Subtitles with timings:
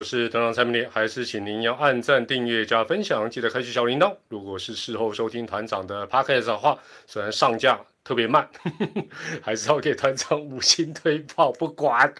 [0.00, 4.14] 我是团长蔡明烈，还是请您要按赞、订阅、加分享，记得开启小铃铛。
[4.28, 9.04] 如果是事后收听团长的 podcast 的话，虽然上架特别慢，呵 呵
[9.42, 12.14] 还是要给团长五星推爆，不管。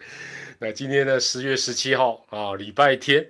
[0.59, 3.25] 那今天呢，十月十七号啊，礼拜天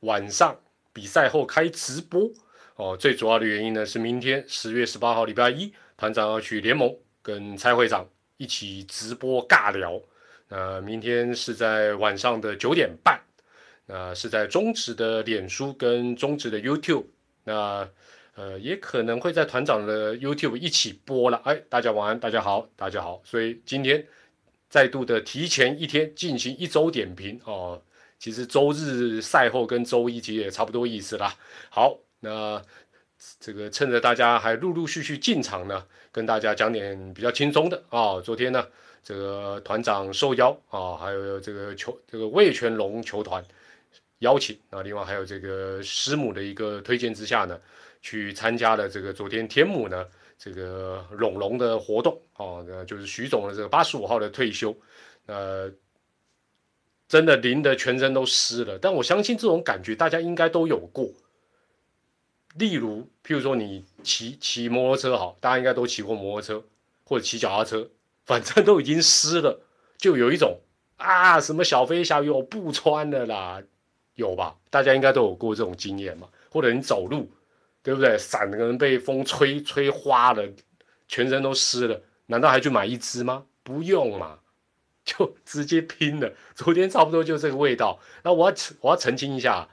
[0.00, 0.54] 晚上
[0.92, 2.30] 比赛后开直播
[2.76, 2.94] 哦。
[2.94, 9.98] 最主要的原因呢，是明天十月十八号礼拜一，团长要去联盟跟蔡会长一起直播尬聊。
[10.50, 13.18] 那明天是在晚上的九点半。
[13.86, 17.04] 那是在中职的脸书跟中职的 YouTube，
[17.44, 17.88] 那
[18.34, 21.40] 呃也可能会在团长的 YouTube 一起播了。
[21.44, 23.20] 哎，大家晚安，大家好，大家好。
[23.24, 24.06] 所以今天
[24.70, 27.82] 再度的提前一天进行一周点评哦。
[28.18, 31.36] 其实周日赛后跟周一其实也差不多意思啦。
[31.68, 32.62] 好，那
[33.38, 38.18] 这个趁着大家还陆陆续续进场呢，跟大家讲点比较轻松的啊。
[38.22, 38.66] 昨天呢，
[39.02, 43.44] 这个团长受邀啊，还有这个球这个魏全龙球团。
[44.24, 47.60] 邀请啊，另外还有这个师母的一个推荐之下呢，
[48.00, 54.74] 去参加了这个昨天天母呢这个龙龙的活动哦，那就是徐总的这个八十五号的退休，
[55.26, 55.70] 呃，
[57.06, 58.78] 真的淋得全身都湿了。
[58.78, 61.08] 但我相信这种感觉大家应该都有过，
[62.56, 66.64] 例如譬如说你骑骑摩托车好，大家应该都骑过摩托车
[67.04, 67.88] 或者骑脚踏车，
[68.24, 69.60] 反正都已经湿了，
[69.98, 70.58] 就有一种
[70.96, 73.62] 啊什么小飞侠我不穿了啦。
[74.14, 74.54] 有吧？
[74.70, 76.28] 大家应该都有过这种经验嘛？
[76.50, 77.30] 或者你走路，
[77.82, 78.16] 对不对？
[78.16, 80.48] 伞可能被风吹吹花了，
[81.08, 83.44] 全身都湿了，难道还去买一支吗？
[83.62, 84.38] 不用嘛，
[85.04, 86.32] 就直接拼了。
[86.54, 87.98] 昨天差不多就这个味道。
[88.22, 89.68] 那我要我要澄清一下，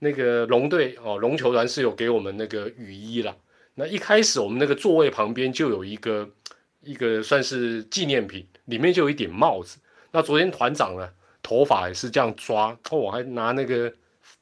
[0.00, 3.36] 那个龙队哦，龙球团是有给我们那个雨衣了。
[3.74, 6.28] 那一开始我们那个座位旁边就有一个
[6.80, 9.78] 一个算是纪念品，里面就有一顶帽子。
[10.10, 11.08] 那昨天团长呢？
[11.44, 13.92] 头发也是这样抓，哦，我还拿那个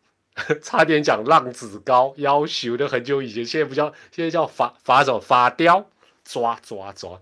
[0.62, 5.84] 差点讲浪子高，要求的很久以前，现在不叫，现在叫发发什么发雕，
[6.24, 7.20] 抓抓抓，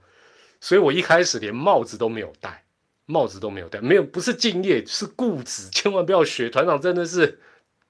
[0.61, 2.63] 所以我一开始连帽子都没有戴，
[3.07, 7.41] 帽子都没有戴，没有不是敬业，是固执，千万不要学团长，真的是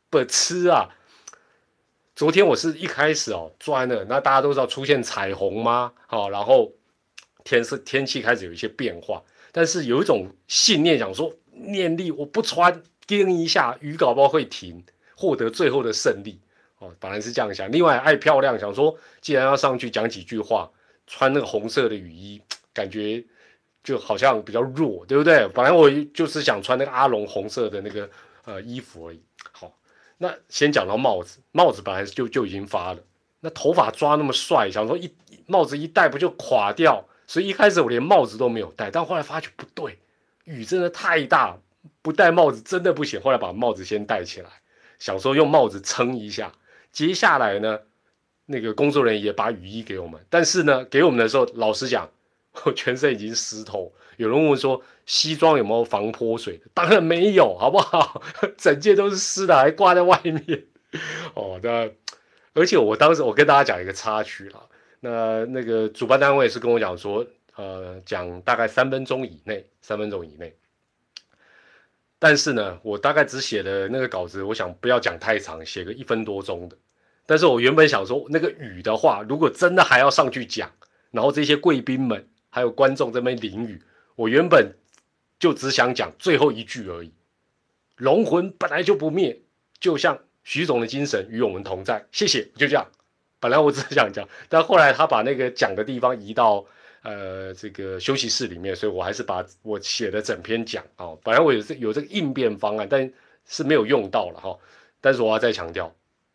[0.08, 0.88] 不吃啊！
[2.14, 5.92] 昨天我是一开始哦钻了，那大家都知道出现彩虹吗？
[6.06, 6.72] 好，然后
[7.42, 11.34] 天是天气开始有一些变化，但是有一种信念想说。
[11.60, 14.82] 念力我不穿，盯一下鱼搞不好会停，
[15.14, 16.40] 获得最后的胜利
[16.78, 16.94] 哦。
[16.98, 20.70] 本来是这样想，另外爱漂亮，想说既然要上去讲几句话，
[21.06, 22.40] 穿那个红色的雨衣，
[22.72, 23.24] 感觉
[23.82, 25.46] 就好像比较弱，对不对？
[25.48, 28.08] 本来我就是想穿那个阿龙红色的那个
[28.44, 29.20] 呃衣服而已。
[29.52, 29.72] 好，
[30.18, 33.00] 那先讲到帽子，帽子本来就就已经发了，
[33.40, 35.12] 那头发抓那么帅，想说一
[35.46, 39.98] 帽子一戴不就垮掉，所以一开始我连帽子都没有戴，但后来发觉不对。
[40.50, 41.56] 雨真的太大，
[42.02, 43.20] 不戴帽子真的不行。
[43.20, 44.50] 后来把帽子先戴起来，
[44.98, 46.52] 想说用帽子撑一下。
[46.90, 47.78] 接下来呢，
[48.46, 52.10] 那个工作人员也把雨衣给我们，但是呢，给我们的时候，老实讲，
[52.64, 53.92] 我 全身已经湿透。
[54.16, 56.60] 有人问说，西装有没有防泼水？
[56.74, 58.20] 当然没有，好不好？
[58.58, 60.64] 整件都是湿的，还挂在外面。
[61.34, 61.88] 哦，那
[62.54, 64.66] 而且我当时我跟大家讲一个插曲了，
[64.98, 67.24] 那那个主办单位是跟我讲说。
[67.60, 70.56] 呃，讲大概三分钟以内，三分钟以内。
[72.18, 76.76] 但是呢，我大概只写的那个稿子，我想不要讲太长，写个一分多钟的。
[77.26, 80.70] 但是我原本想说，那个雨的话，如果真的还要上去讲，
[81.10, 83.82] 然后这些贵宾们还有观众这边淋雨，
[84.16, 84.72] 我原本
[85.38, 87.12] 就只想讲最后一句而已。
[87.96, 89.38] 龙魂本来就不灭，
[89.78, 92.06] 就像徐总的精神与我们同在。
[92.10, 92.86] 谢谢，就这样。
[93.38, 96.64] 本来我只是想讲，但后来他把那个讲的地方移到。
[97.02, 101.16] 呃，这个休息室里面，所以我还是把我写的整篇讲啊。
[101.24, 103.10] 本来我有这有这个应变方案，但
[103.46, 104.58] 是没有用到了哈。
[105.00, 105.90] 但是我要再强调，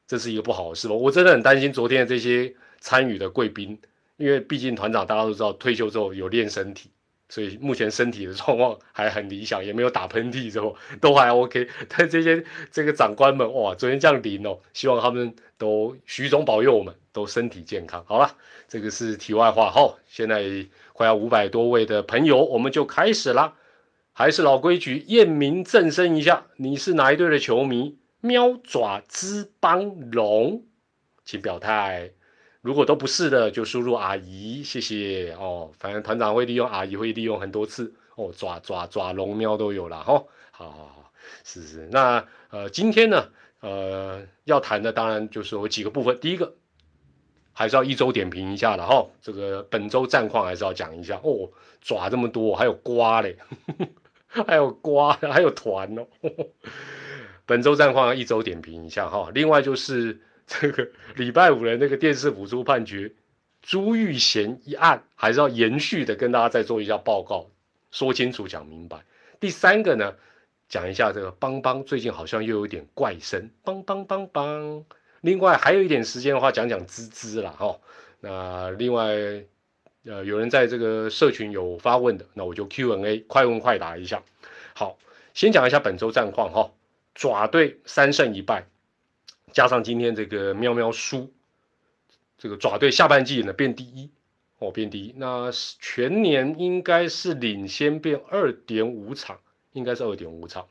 [0.07, 0.95] 这是一个不好的事吧？
[0.95, 3.79] 我真的很担心昨天的这些参与的贵宾，
[4.17, 6.89] 因为毕竟团长大家都知道，退休之后有练身体，
[7.30, 11.68] 所以目前身体的状况还很理想，也没有打喷嚏之后都还 OK。
[11.90, 16.94] 但这些这个长官们哇，昨天这样淋哦，希望他们都徐总保佑我们。
[17.16, 18.36] 都身体健康，好了，
[18.68, 19.72] 这个是题外话。
[19.72, 20.44] 好，现在
[20.92, 23.56] 快要五百多位的朋友，我们就开始啦。
[24.12, 27.98] 还是老规矩，验明正身一下，你是哪一队的球迷？
[28.19, 30.66] 喵爪之邦龙，
[31.24, 32.12] 请表态。
[32.65, 35.71] 如果都不是的，就输入阿姨，谢谢哦。
[35.77, 38.33] 反正团长会利用阿姨，会利用很多次哦。
[38.35, 40.23] 爪爪爪龙喵都有了哈。
[40.50, 41.12] 好好好，
[41.44, 41.88] 是是。
[41.91, 43.29] 那呃，今天呢，
[43.59, 46.19] 呃，要谈的当然就是有几个部分。
[46.19, 46.56] 第一个。
[47.57, 51.50] 还是要一周点评一下的哈，这个本周战况还是要讲一下哦。
[51.79, 53.38] 爪这么多，还有瓜嘞，
[54.27, 56.06] 还有瓜，还有团哦。
[57.47, 59.31] 本周战况一周点评一下哈。
[59.33, 63.12] 另外就是这个礼拜五的那个电视辅助判决，
[63.62, 67.50] 朱玉贤一案还是要延续的跟大家再做一下报告，
[67.92, 69.03] 说清楚讲明白。
[69.39, 70.15] 第三个呢，
[70.69, 74.86] 讲一下这个邦邦最近好像又有点怪声，邦邦邦邦。
[75.21, 77.80] 另外还有一点时间的话，讲讲滋滋了哈。
[78.19, 79.07] 那另外，
[80.06, 84.21] 呃，有人在这个社群有发问的，那我就 Q&A 快问快答一下。
[84.75, 84.97] 好，
[85.33, 86.71] 先讲一下本周战况哈。
[87.15, 88.68] 爪队三胜一败，
[89.56, 91.31] 加上今天这个喵喵输，
[92.38, 94.12] 这个爪队下半季呢变第一
[94.60, 95.13] 哦，变第一。
[95.16, 95.50] 那
[95.80, 99.40] 全年应该是领先变二点五场，
[99.72, 100.68] 应该是二点五场。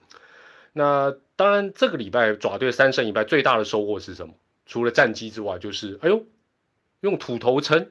[0.74, 4.34] 那当然，这个礼拜爪队三胜一败，最大的收获是什么？
[4.66, 6.22] 除了战绩之外，就是哎呦，
[7.00, 7.90] 用土头称，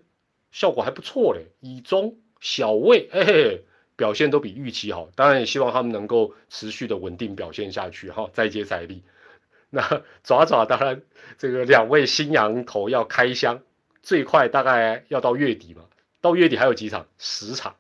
[0.51, 3.61] 效果还不错嘞，以中小位，哎，
[3.95, 5.09] 表现都比预期好。
[5.15, 9.01] 当然也希望他们能够持续的稳定表现下去哈，再接再厉。
[9.73, 11.01] 那 爪爪当然，
[11.39, 13.59] 这个两位新羊头要开箱，
[14.03, 15.85] 最快大概要到月底嘛，
[16.21, 17.07] 到月底还有几场？
[17.17, 17.75] 十场，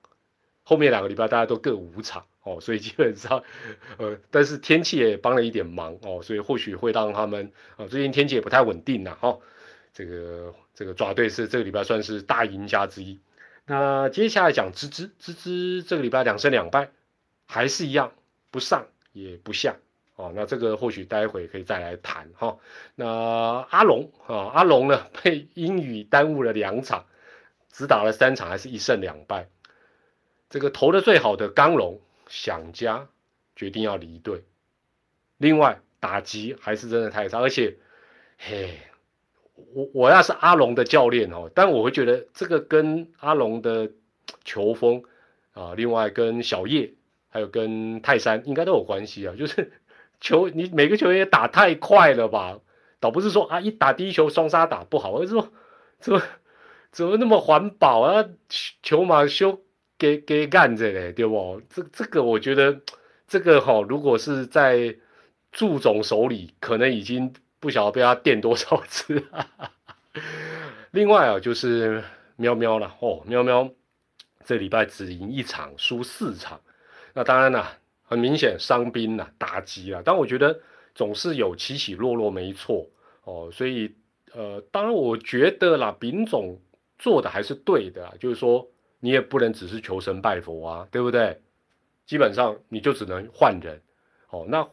[0.63, 2.25] 后面两个礼拜大家都各五场。
[2.41, 3.41] 哦，所以基本上，
[3.97, 9.37] 呃，但是天气也帮了一点忙哦，所以或许会让他们啊，最近天气也不太稳定呐，哈，
[9.93, 13.17] 这个这个爪队是这个礼拜算是大赢家之一。
[13.65, 16.91] 那接下来讲芝芝，芝芝这个礼拜两胜两败，
[17.45, 18.11] 还是一样
[18.51, 19.77] 不上也不下
[20.15, 20.31] 哦。
[20.35, 22.57] 那这个或许待会可以再来谈哈。
[22.95, 23.07] 那
[23.69, 27.05] 阿龙啊，阿龙呢被英语耽误了两场，
[27.71, 29.47] 只打了三场，还是一胜两败。
[30.49, 31.99] 这个投的最好的刚龙。
[32.29, 33.09] 想家，
[33.55, 34.43] 决定要离队。
[35.37, 37.75] 另外，打击还是真的太差，而且，
[38.39, 38.79] 嘿，
[39.73, 43.91] 我我要是阿龙的教练哦，但我会觉得这个跟阿龙的
[44.45, 45.03] 球风
[45.51, 46.91] 啊，另外跟小叶
[47.29, 49.35] 还有跟泰山应该都有关系啊。
[49.37, 49.73] 就是
[50.23, 52.57] 球，你每个球员打太快了吧？
[52.99, 55.51] 倒不是说啊，一打第一球双杀打不好，而是说
[55.99, 56.21] 怎么
[56.91, 58.25] 怎么那么环保啊？
[58.81, 59.61] 球马修。
[59.95, 61.61] 给给干着嘞，对不？
[61.69, 62.81] 这这个我觉得，
[63.25, 64.93] 这个哈，如果是在
[65.49, 67.31] 祝总手里，可能已经
[67.61, 69.23] 不晓得被他电多少次。
[70.91, 72.03] 另外啊，就是
[72.35, 73.69] 喵喵了哦，喵喵
[74.43, 76.59] 这礼拜只赢一场，输四场。
[77.13, 77.77] 那当然了，
[78.13, 80.01] 很明显伤兵了，打击了。
[80.03, 80.57] 但我觉得
[80.95, 82.87] 总是有起起落落，没错
[83.25, 83.49] 哦。
[83.51, 83.93] 所以
[84.33, 86.57] 呃，当然我觉得啦，丙总
[86.97, 88.67] 做的还是对的，就是说。
[89.05, 91.37] 你也不能只是求神拜佛啊，对不对？
[92.05, 93.81] 基本上你就只能换人，
[94.29, 94.65] 哦，那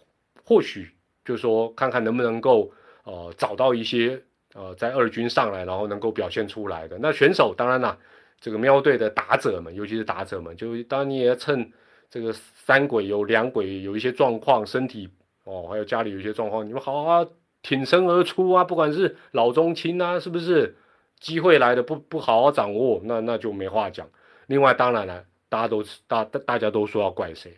[0.44, 0.94] 或许
[1.24, 2.72] 就是说看看能不能够
[3.02, 4.22] 呃找到一些
[4.54, 7.52] 呃在二军上来，然后能够表现出来的那选手。
[7.58, 7.98] 当然啦，
[8.40, 11.72] 这个喵队的打者们，尤其是打者们，就当你也要趁
[12.10, 15.08] 这个三鬼有两鬼有一些状况，身体
[15.44, 17.30] 哦，还有家里有一些状况，你们好好
[17.62, 20.76] 挺身而出啊，不管是老中青啊，是不是？
[21.20, 24.08] 机会来的不不好好掌握，那那就没话讲。
[24.46, 27.54] 另外，当然了，大家都大大大家都说要怪谁？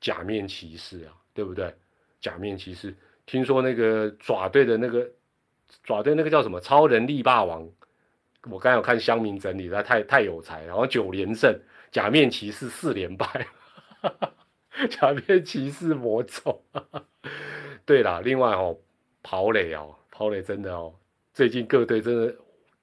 [0.00, 1.74] 假面骑士啊，对不对？
[2.22, 2.96] 假面骑士，
[3.26, 5.06] 听说那个爪队的那个
[5.84, 7.68] 爪队那个叫什么超人力霸王，
[8.50, 11.54] 我刚有看乡民整理，他太太有才，然后九连胜，
[11.90, 13.46] 假面骑士四连败，
[14.90, 16.62] 假面骑士魔咒。
[17.84, 18.76] 对了，另外哦，
[19.22, 20.94] 跑垒哦，跑垒真的哦，
[21.32, 22.34] 最近各队真的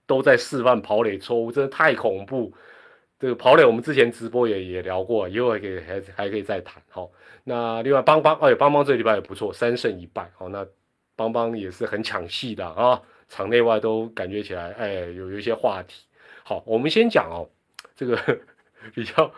[0.06, 2.54] 都在示范跑垒错误，真的太恐怖。
[3.20, 6.82] 这个跑垒，我们之前直播也也聊过，以后还可以还还可以再谈。
[6.90, 7.10] 好，
[7.44, 10.30] 那另外邦邦，哎，邦邦这礼拜也不错，三胜一败。
[10.36, 10.68] 好，那
[11.16, 16.04] 邦邦也是很抢戏的啊，场内外都感觉起来，哎，有有一些话题。
[16.44, 17.50] 好，我们先讲哦，
[17.96, 18.40] 这个
[18.94, 19.32] 比较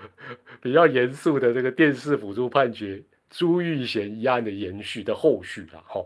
[0.62, 5.84] 比较严肃的这个电视辅助判决朱玉贤一案的延续的后续了。
[5.86, 6.05] 好，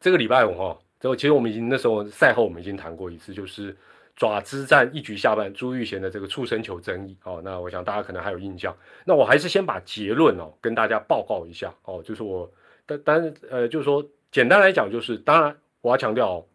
[0.00, 3.76] 这个礼拜五哈，这其实我们已经那时候赛后我们已经谈过一次，就是。
[4.14, 8.76] 爪之战一局下半，朱玉贤的这个触身球争议哦，那我想大家可能还有印象。
[9.06, 12.48] 那我还是先把结论哦跟大家报告一下哦，就是我，
[12.84, 16.46] 但但呃，就是说简单来讲，就是当然我要强调，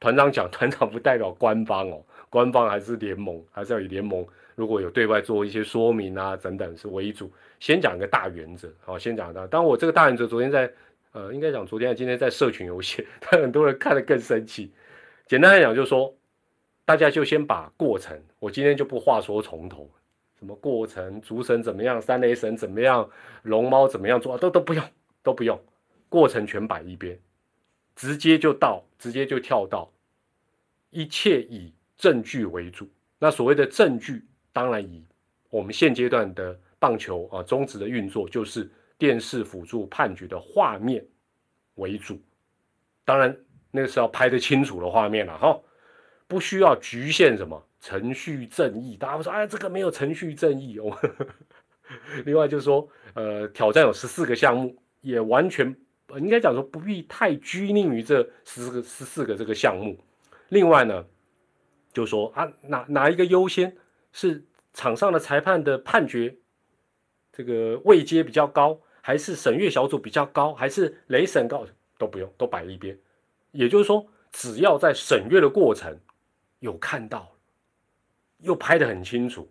[0.00, 7.32] 团长讲团长不代表官方哦，官方还是联盟，还是要以联盟如果有对外做一些说明啊等等是为主。
[7.60, 9.46] 先讲一个大原则，好，先讲到。
[9.46, 10.72] 当我这个大原则昨天在
[11.12, 14.72] 呃，应该讲昨天今天在社群有写，但很多人看得更生气。
[15.26, 16.14] 简单来讲，就是说。
[16.84, 19.88] 大家就先把过程，我今天就不话说从头，
[20.36, 23.08] 什么过程，竹神怎么样，三雷神怎么样，
[23.42, 24.84] 龙猫怎么样做，都都不用，
[25.22, 25.58] 都不用，
[26.08, 27.16] 过程全摆一边，
[27.94, 29.88] 直接就到，直接就跳到，
[30.90, 32.90] 一切以证据为主。
[33.20, 35.04] 那所谓的证据，当然以
[35.50, 41.04] 我们现阶段的棒球啊，中职的运作，就是电视辅助判决的画面
[41.76, 42.20] 为主，
[43.04, 43.36] 当然
[43.70, 45.58] 那个是要拍得清楚的画面了哈，
[46.26, 48.96] 不需要局限什么程序正义。
[48.96, 50.96] 大家会说，哎，这个没有程序正义哦。
[52.24, 55.74] 另外就是说，呃，挑战有十四个项目，也完全
[56.16, 59.98] 应该讲说不必太拘泥于这十四个十四个这个项目。
[60.48, 61.04] 另外呢，
[61.92, 63.76] 就说啊，哪哪一个优先
[64.12, 66.36] 是场上的裁判的判决，
[67.32, 71.66] 这个位阶比较高，还是审阅小组比较高，还是雷审高
[71.98, 72.98] 都不用，都摆一边。
[73.50, 75.98] 也就是说，只要在审阅的过程
[76.60, 77.30] 有看到，
[78.38, 79.50] 又拍得很清楚。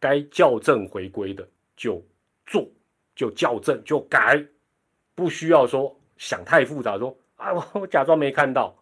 [0.00, 2.00] 该校正回归的就
[2.46, 2.70] 做，
[3.16, 4.44] 就校正就改，
[5.14, 6.96] 不需要说想太复杂。
[6.96, 8.76] 说啊，我我假装没看到，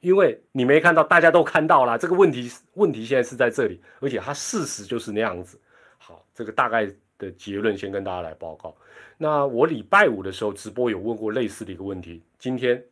[0.00, 1.98] 因为你没看到，大家都看到了。
[1.98, 5.60] 这个问题问题现在是在这里，而且它事实就是那样子。
[5.98, 6.88] 好，这个大概
[7.18, 8.76] 的结论先跟大家来报告。
[9.16, 12.82] 那我礼拜五的时候直播有问过类似的一个问题，今天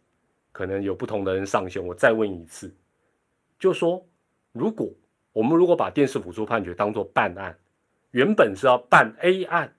[0.52, 2.74] 可能有不同的人上线，我再问一次，
[3.58, 4.04] 就说
[4.52, 4.88] 如果。
[5.32, 7.54] 我们如果把电视辅助判决当做办案，
[8.12, 9.76] 原本是要办 A 案，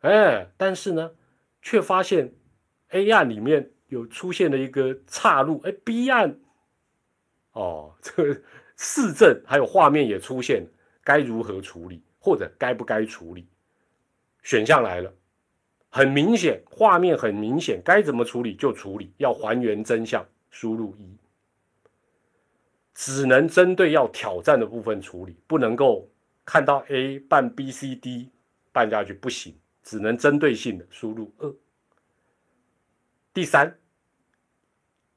[0.00, 1.10] 哎，但是呢，
[1.60, 2.32] 却发现
[2.88, 6.38] A 案里面有出现了一个岔路，哎，B 案，
[7.54, 8.40] 哦，这个
[8.76, 10.64] 市政还有画面也出现，
[11.02, 13.48] 该如何处理，或者该不该处理？
[14.42, 15.12] 选项来了，
[15.88, 21.16] 很明显，画面很明显，该怎么处理就处理，要还原真相，输入一。
[22.92, 26.08] 只能针对要挑战的部分处理，不能够
[26.44, 28.30] 看到 A 办 B、C、D
[28.70, 31.54] 办下去不行，只能针对性的输入二。
[33.32, 33.76] 第三，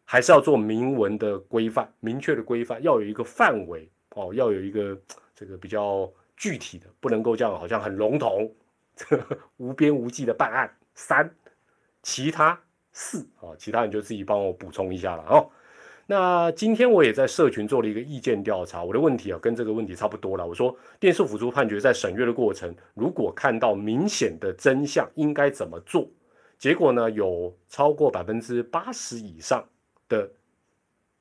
[0.09, 4.97] 还是要做明文的规范，明确的规范，要有一个范围哦，要有一个
[5.35, 8.49] 这个比较具体的，不能够这样好像很笼统、
[9.57, 10.73] 无边无际的办案。
[10.95, 11.29] 三，
[12.03, 12.57] 其他
[12.93, 15.49] 四啊，其他你就自己帮我补充一下了哦。
[16.05, 20.47] 那今天我也在社群做了一个意见调查，我的问题啊跟这个问题差不多了。
[20.47, 26.07] 我说电视辅助判决在审阅的过程，如果看到明显的真相，应该怎么做？
[26.57, 29.67] 结果呢，有超过百分之八十以上
[30.07, 30.29] 的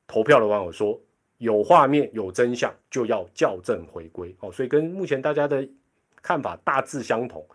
[0.07, 0.99] 投票的网友说，
[1.37, 4.35] 有画面有真相就要校正回归。
[4.39, 5.67] 哦，所以跟目前大家的
[6.21, 7.45] 看法大致相同。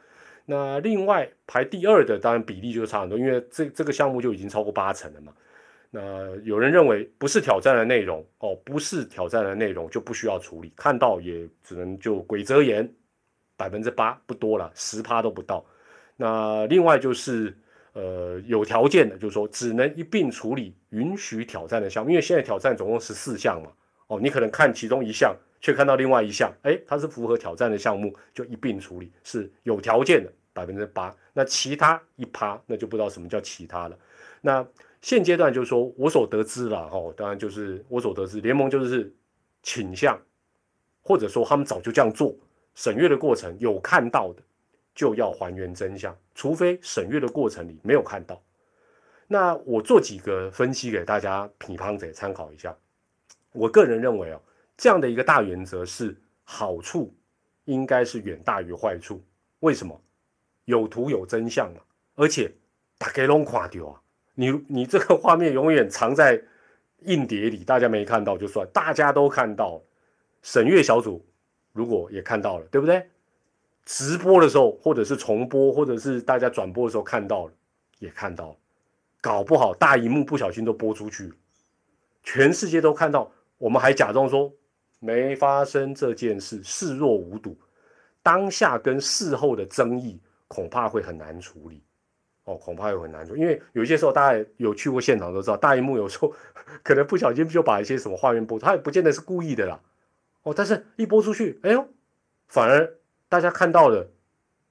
[0.45, 5.33] 那另外排第二的，当然比例就差很多，因为这这个项目就已经超过八成了嘛。
[5.95, 12.91] 那有人认为不是挑战的内容哦，不是挑战的内容就不需要处理，看到也只能就鬼遮眼，
[13.57, 15.65] 百分之八不多了，十趴都不到。
[16.17, 17.57] 那另外就是
[17.93, 23.71] 呃有条件的，就是说只能一并处理允许挑战的项目，因为现在挑战总共十四项嘛，
[24.07, 31.15] 哦，你可能看其中一项，却看到另外一项，哎，它是符合挑战的项目，就一并处理，是有条件的百分之八。
[31.33, 33.97] 那其他一趴，那就不知道什么叫其他了。
[34.41, 34.67] 那
[35.01, 39.13] 现阶段就是说，我所得知了哦，当然就是我所得知，联盟就是
[39.63, 40.21] 倾向，
[41.01, 42.35] 或者说他们早就这样做。
[42.75, 44.43] 审阅的过程有看到的，
[44.95, 48.41] 就要还原真相，除非审阅的过程里没有看到。
[49.27, 52.77] 那我做几个分析给大家，乒乓者参考一下。
[53.53, 54.41] 我个人认为啊，
[54.77, 57.15] 这样的一个大原则是好处
[57.65, 59.23] 应该是远大于坏处。
[59.61, 59.99] 为什么？
[60.67, 61.81] 有图有真相嘛，
[62.15, 62.53] 而且
[62.99, 64.01] 大家拢看到啊。
[64.35, 66.43] 你你这个画面永远藏在
[67.01, 69.83] 硬碟里，大家没看到就算，大家都看到，
[70.41, 71.25] 审阅小组
[71.73, 73.07] 如果也看到了，对不对？
[73.85, 77.53] 直播的时候，或者是重播，或者是大家转播的时候看到了，
[77.99, 78.57] 也看到了，
[79.21, 81.33] 搞不好大荧幕不小心都播出去，
[82.23, 84.53] 全世界都看到，我们还假装说
[85.01, 87.57] 没发生这件事，视若无睹，
[88.23, 91.83] 当下跟事后的争议恐怕会很难处理。
[92.45, 96.35] 哦，恐怕会很难处理，因为有些时候大家有去过现场都知道，大荧幕有时候
[96.83, 99.81] 可能不小心就把一些什么画面播，他也不见得是故意的啦。
[100.43, 101.87] 哦，但是一播出去，哎呦，
[102.49, 102.93] 反而
[103.33, 104.07] 大家看到了，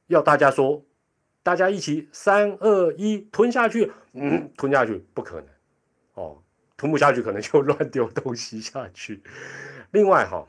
[0.06, 0.86] 要大家说，
[1.42, 5.46] 大家一起三二一吞下去，嗯，吞下去不可能，
[6.14, 6.44] 哦，
[6.78, 9.24] 吞不下去可能就乱丢东西下去。
[9.90, 10.48] 另外哈，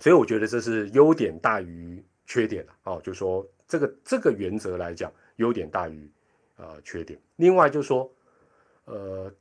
[0.00, 6.10] 所以我觉得这是优点大于缺点的，哦，就说这个这个原则来讲，优点大于。
[6.56, 7.18] 呃，缺点。
[7.36, 8.12] 另外就是说，
[8.84, 9.32] 呃，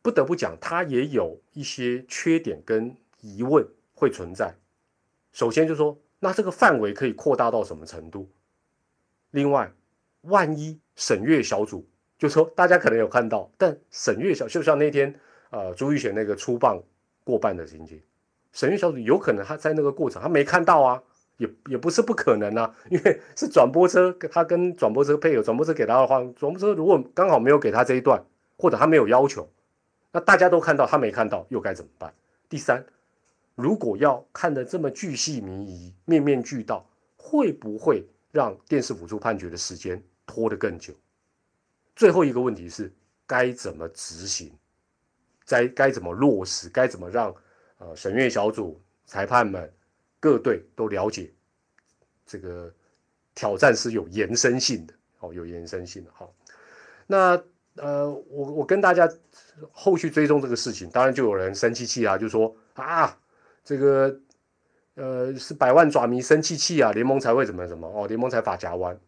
[0.00, 4.54] 不得不讲，它也有一些缺点跟疑问会存在。
[5.32, 8.30] 首先就说，那这个范围可以扩大到什么程度？
[9.32, 9.72] 另外，
[10.22, 11.84] 万一审阅小组，
[12.18, 15.14] 就说大家可能有看到，但审阅小就像那天
[15.50, 16.80] 呃朱玉贤那个出棒
[17.24, 18.00] 过半的情景，
[18.52, 21.02] 审阅小组有可能他在那个过程他没看到啊，
[21.38, 28.22] 也也不是不可能啊，因为 是转播车，他跟转播车配合，转播车给他的话，转播车如果刚好没有给他这一段，
[28.58, 29.48] 或者他没有要求，
[30.12, 32.12] 那大家都看到，他没看到，又该怎么办？
[32.48, 32.84] 第三，
[33.54, 40.94] 如果要看得这么巨细靡遗、面面俱到，会不会让电视辅助判决的时间拖得更久？
[41.94, 42.92] 最后一个问题是，
[43.26, 44.52] 该怎么执行？
[45.46, 46.68] 该该怎么落实？
[46.68, 47.34] 该怎么让
[47.78, 49.70] 呃审阅小组、裁判们、
[50.18, 51.32] 各队都了解
[52.24, 52.72] 这个
[53.34, 54.94] 挑战是有延伸性的？
[55.18, 56.10] 哦，有延伸性的。
[56.14, 56.32] 好，
[57.06, 57.42] 那
[57.76, 59.10] 呃，我我跟大家。
[59.72, 63.19] 后续追踪这个事情，当然就有人生气气啊，就说啊，
[63.70, 64.20] 这个
[64.94, 68.98] 呃是百万爪迷生气气啊，联盟才会怎么怎么哦，联盟才法夹弯，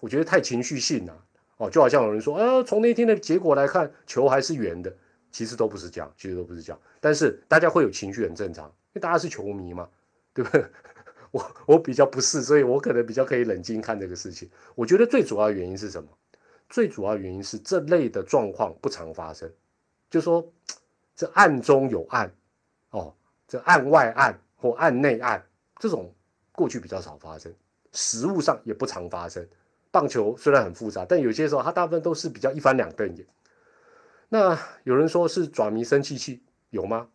[0.00, 1.24] 我觉得太情绪性了
[1.58, 4.90] 哦，就好像有人说，呃，从那天的结果来看，球还是圆的，
[5.30, 9.86] 其实都不是这样，其实都不是这样，但是大家会有情绪很正常，因为大家是球迷嘛，
[10.32, 10.64] 对不对？
[11.30, 14.48] 我我比较不是，所以我可能比较可以冷静看这个事情。
[14.74, 16.08] 我觉得最主要原因是什么？
[16.70, 19.52] 最主要原因是这类的状况不常发生。
[20.08, 20.50] 就说
[21.14, 22.32] 这暗中有暗，
[22.92, 23.12] 哦，
[23.48, 25.44] 这案外案或案内案，
[25.78, 26.12] 这种
[26.52, 27.52] 过去比较少发生，
[27.92, 29.46] 实物上也不常发生。
[29.90, 33.26] 棒球虽然很复杂，但有些时候它大部分都是比较一翻两瞪眼。
[34.28, 37.08] 那有人说是爪迷生气气，有吗？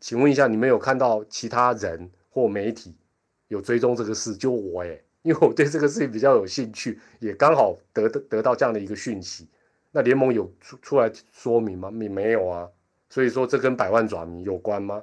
[0.00, 2.96] 请问一下，你们有看到其他人或媒体
[3.48, 4.34] 有追踪这个事？
[4.34, 9.48] 就我哎，因为我对这个事情比较有兴趣，也刚好得得得到这样的一个讯息。
[9.92, 11.90] 那联盟有出出来说明吗？
[11.92, 12.68] 你没有啊，
[13.14, 15.00] 所以说这跟百万爪迷有关吗？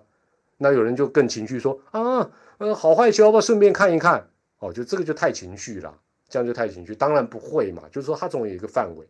[0.58, 4.28] 那有人就更情绪说啊，呃，好坏球要不要顺便看一看？
[4.60, 6.94] 哦，就这个就太情绪了，这样就太情绪。
[6.94, 9.08] 当然不会嘛，就是说他总有一个范围。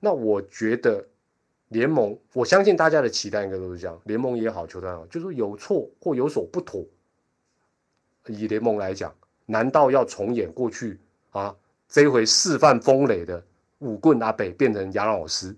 [0.00, 1.06] 那我觉得
[1.68, 6.82] 联盟，我相信大家的期待应该都是这样，联盟也好，球队也好，就是有错或有所不妥。
[8.28, 9.14] 以联盟来讲，
[9.44, 10.98] 难道要重演过去
[11.32, 11.54] 啊？
[11.86, 13.44] 这回示范风雷的？
[13.80, 15.54] 武棍阿北变成杨老师，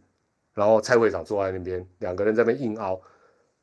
[0.55, 3.01] 然后蔡会长坐在那边，两个人在那边硬凹，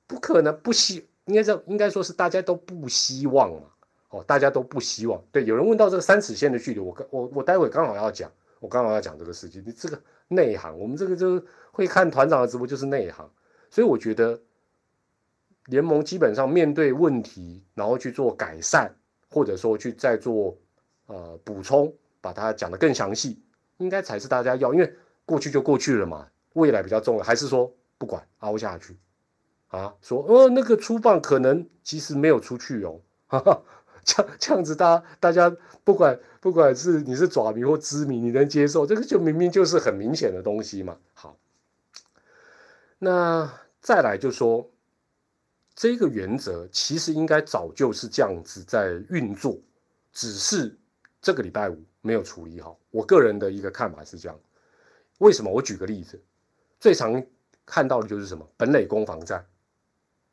[0.06, 3.62] 不可能不希，应该这应该说是大家都不希望嘛，
[4.10, 5.22] 哦，大家都不希望。
[5.32, 9.64] 对，有人问到这个三尺线的距离，我我我待会刚好要讲，我刚好要讲这个事情。
[9.66, 13.30] 你这个内行，我们这个就会看团长的直播就是内行，
[13.70, 14.40] 所以我觉得
[15.66, 18.90] 联盟基本上面对问题，然后去做改善，
[19.30, 20.58] 或者说去再做
[21.08, 23.42] 呃补充，把它讲得更详细。
[23.78, 24.92] 应该才是大家要，因为
[25.24, 28.98] 过去就过去了嘛，未来比较重要，还是说不管凹下去
[29.68, 29.94] 啊？
[30.02, 33.02] 说呃那个出棒可能其实没有出去哦，
[34.04, 40.98] 这样这样子，大大家不管不管是你是爪迷或知迷，你能接受这个就明明就是很明显的东西嘛。
[41.14, 41.38] 好，
[43.00, 44.70] 那再来就说
[45.76, 49.60] 这个原则其实应该早就是这样子在运作，
[50.12, 50.78] 只是
[51.22, 51.84] 这个礼拜五。
[52.00, 54.40] 没有处理好，我个人的一个看法是这样。
[55.18, 55.52] 为什么？
[55.52, 56.18] 我举个例子，
[56.80, 57.24] 最常
[57.66, 58.48] 看到的就是什么？
[58.58, 59.46] 本垒攻防战，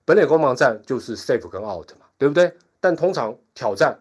[0.05, 2.57] 本垒攻防战就是 safe 跟 out 嘛，对不对？
[2.81, 3.99] 但通常挑战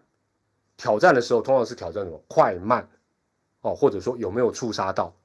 [0.78, 2.22] 挑战的时候，通常是挑战什么？
[2.28, 2.88] 快慢
[3.62, 5.16] 哦，或者说有没有触杀到？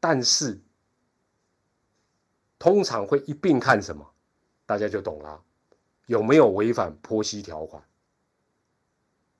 [0.00, 0.60] 但是
[2.58, 4.06] 通常会一并看什么？
[4.64, 5.42] 大家就懂了，
[6.06, 7.82] 有没有违反坡息条款？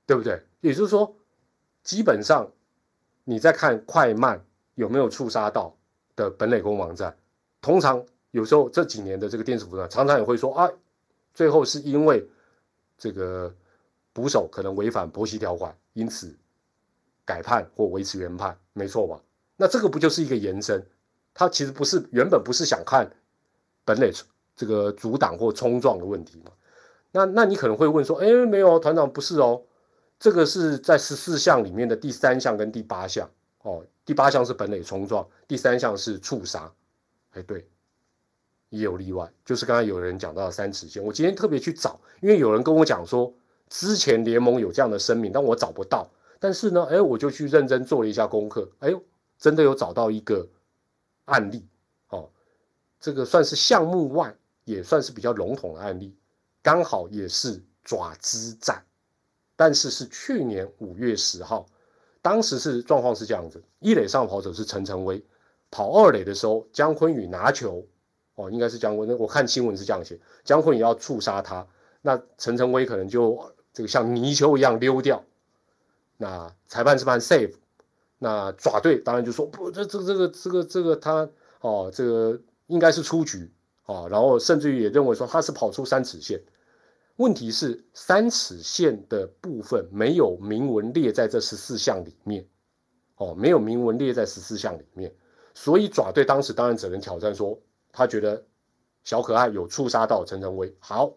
[0.05, 0.43] 对不对？
[0.61, 1.17] 也就是说。
[1.83, 2.51] 基本上，
[3.23, 5.73] 你在看快慢有没有触杀到
[6.17, 7.15] 的本垒攻网站，
[7.61, 10.69] 通常有时候这几年的这个电视辅助常常也会说啊，
[11.35, 12.27] 最后是因为
[12.99, 13.55] 这个
[14.13, 16.35] 捕手可能违反婆媳条款，因此
[17.25, 19.21] 改判或维持原判，没错吧？
[19.57, 20.85] 那这个不就是一个延伸？
[21.35, 23.11] 他其实不是原本不是想看
[23.85, 24.11] 本垒
[24.57, 26.51] 这个阻挡或冲撞的问题嘛？
[27.13, 29.63] 那那你可能会问说，哎，没有团长不是哦。
[30.19, 33.31] 这个是在十四项里面的第三项跟第八项
[33.67, 36.73] 哦，第八项是本垒冲撞，第三项是触杀，
[37.33, 37.67] 哎对，
[38.69, 43.35] 也有例外，就是刚才有人讲到三尺线，我今天特别去找，因为有人跟我讲说
[43.69, 48.95] 之前联盟有这样的声明，但我找不到，但是呢，哎，我就去认真做了一下功课，哎，
[49.37, 50.49] 真的有找到一个
[51.25, 51.67] 案例
[52.11, 52.31] 哦，
[53.01, 54.33] 这个算是项目外，
[54.65, 56.15] 也算是比较笼统的案例，
[56.63, 58.81] 刚好也是爪之战。
[59.59, 61.67] 但是是去年五月十号，
[62.27, 65.25] 当时是状况是这样子：一垒上跑者是陈晨威，
[65.71, 67.87] 跑二垒的时候，姜昆宇拿球，
[68.35, 71.65] 哦，应该是姜昆，我看新闻是这样写，姜昆宇要触杀他，
[72.03, 73.41] 那陈晨威可能就
[73.73, 75.23] 这个像泥鳅一样溜掉，
[76.17, 77.55] 那裁判是判 safe，
[78.19, 81.29] 那爪队当然就说不，这这这个这个这个他
[81.61, 83.49] 哦，这个应该是出局
[83.85, 86.43] 哦，然后甚至于也认为说他是跑出三尺线。
[87.17, 92.47] 问题是三尺线的部分没有明文列在这十四项里面，
[93.17, 95.15] 哦，没有明文列在十四项里面，
[95.55, 97.59] 所以爪队当时当然只能挑战说，
[97.91, 98.45] 他觉得
[99.03, 101.15] 小可爱有触杀到陈晨威，好，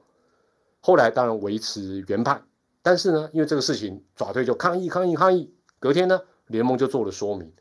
[0.80, 2.48] 后来当然维持原判，
[2.82, 7.52] 但是呢，因为这个事情爪队就抗议抗议抗议，隔天呢，联盟就做了说明，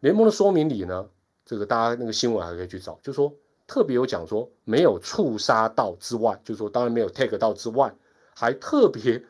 [0.00, 1.10] 联盟的说明里呢，
[1.44, 3.34] 这个大家那个新闻还可以去找，就说。
[3.72, 7.94] 特别有讲说没有触杀到之外，就是说当然没有 take 到之外，
[8.34, 9.24] 还特别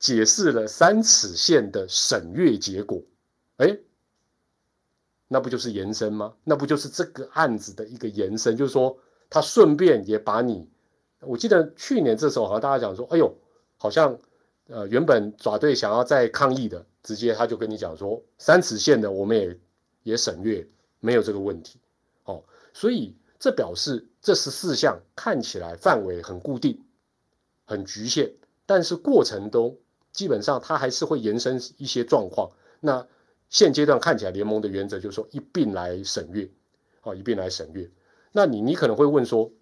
[0.00, 3.00] 解释了三尺线的审阅结果。
[3.58, 3.78] 哎，
[5.28, 6.34] 那不就是延伸吗？
[6.42, 8.56] 那不就是这个案子的一个延伸？
[8.56, 8.98] 就是说
[9.30, 10.68] 他顺便也把你，
[11.20, 13.32] 我记得去年这时候好像大家讲说，哎呦，
[13.76, 14.18] 好像
[14.66, 19.60] 呃原本爪队想要再抗议的，直接他就跟你讲说三尺线的我们也
[20.02, 20.66] 也审阅，
[20.98, 21.78] 没有这个问题。
[22.24, 23.14] 哦，所以。
[23.44, 26.82] 这表示这十四项看起来范围很固定、
[27.66, 28.32] 很局限，
[28.64, 29.76] 但是过程中
[30.12, 32.50] 基本上它还是会延伸一些状况。
[32.80, 33.06] 那
[33.50, 36.48] 现阶段看起来联盟的原则就是说一并来审阅，
[37.02, 37.90] 啊，一并来审阅。
[38.32, 39.52] 那你你可能会问说，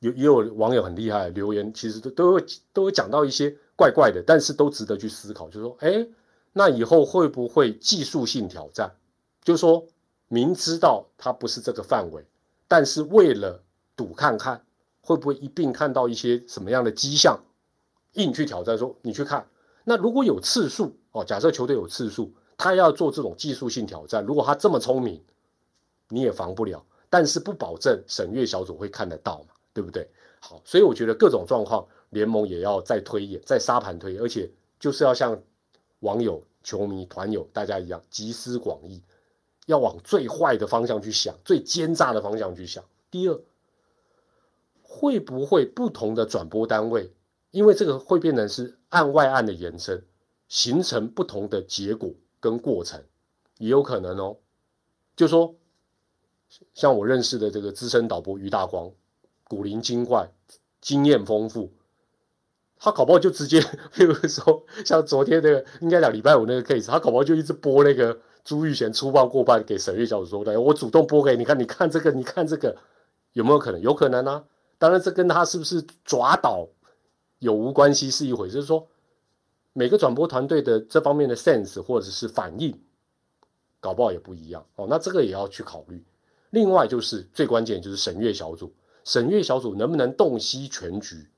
[0.00, 2.44] 有也有网友很厉害留言，其实都都会
[2.74, 6.06] 都会讲到一些怪怪的，但是都值得去思考，就是说，哎，
[6.52, 8.94] 那以后会不会技术性挑战？
[9.42, 9.86] 就是说
[10.28, 12.22] 明知道它不是这个范围。
[12.68, 13.64] 但是为了
[13.96, 14.64] 赌看看
[15.00, 17.40] 会不会一并看到一些什么样的迹象，
[18.12, 19.48] 硬去挑战说你去看，
[19.84, 25.24] 那如果有次数哦，假设球队有次数，他要做这种技术性挑战，如果他这么聪明，
[26.10, 26.84] 你也防不了。
[27.10, 30.06] 但是不保证审阅小组会看得到嘛，对不对？
[30.40, 35.40] 好，所以我觉得各种状况联盟也要再推演，再沙盘推，而且就是要像
[36.00, 39.02] 网友、球迷、团友大家一样集思广益。
[39.68, 42.82] 要往最坏的方向去想，最奸诈的方向去想。
[43.10, 43.38] 第二，
[44.82, 47.12] 会不会不同的转播单位，
[47.50, 50.02] 因为这个会变成是案外案的延伸，
[50.48, 53.04] 形成不同的结果跟过程，
[53.58, 54.38] 也有可能哦。
[55.14, 55.54] 就说，
[56.72, 58.90] 像我认识的这个资深导播于大光，
[59.44, 60.32] 古灵精怪，
[60.80, 61.70] 经验丰富，
[62.78, 63.60] 他搞不好就直接，
[63.92, 68.18] 比如说像昨天那个，应该讲礼拜五那个 case，他搞不好就一直播那个。
[68.44, 72.76] 朱玉贤粗暴过半给沈月小组说的，我主动拨给你看，你看这个，你看这个
[73.34, 73.80] 有没有可能？
[73.82, 74.44] 有可能啊。
[74.78, 76.66] 当然，这跟他是不是抓倒
[77.40, 78.54] 有无关系是一回事。
[78.54, 78.88] 就是说，
[79.74, 82.80] 每个转播团队的这方面的 sense 或者是反应，
[83.80, 84.86] 搞不好也不一样哦。
[84.88, 86.02] 那这个也要去考虑。
[86.50, 88.72] 另外，就是最关键就是审阅小组，
[89.04, 91.28] 审阅小组能不能洞悉全局，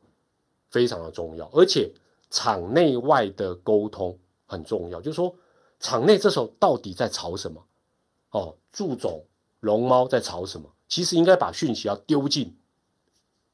[0.69, 1.51] 非常的重要。
[1.53, 1.91] 而且
[2.31, 5.35] 场内外的沟通很重要，就是说。
[5.81, 7.65] 场内这时候到底在吵什么？
[8.33, 9.25] 哦，祝总、
[9.61, 10.71] 龙猫在吵什么？
[10.87, 12.55] 其实应该把讯息要丢进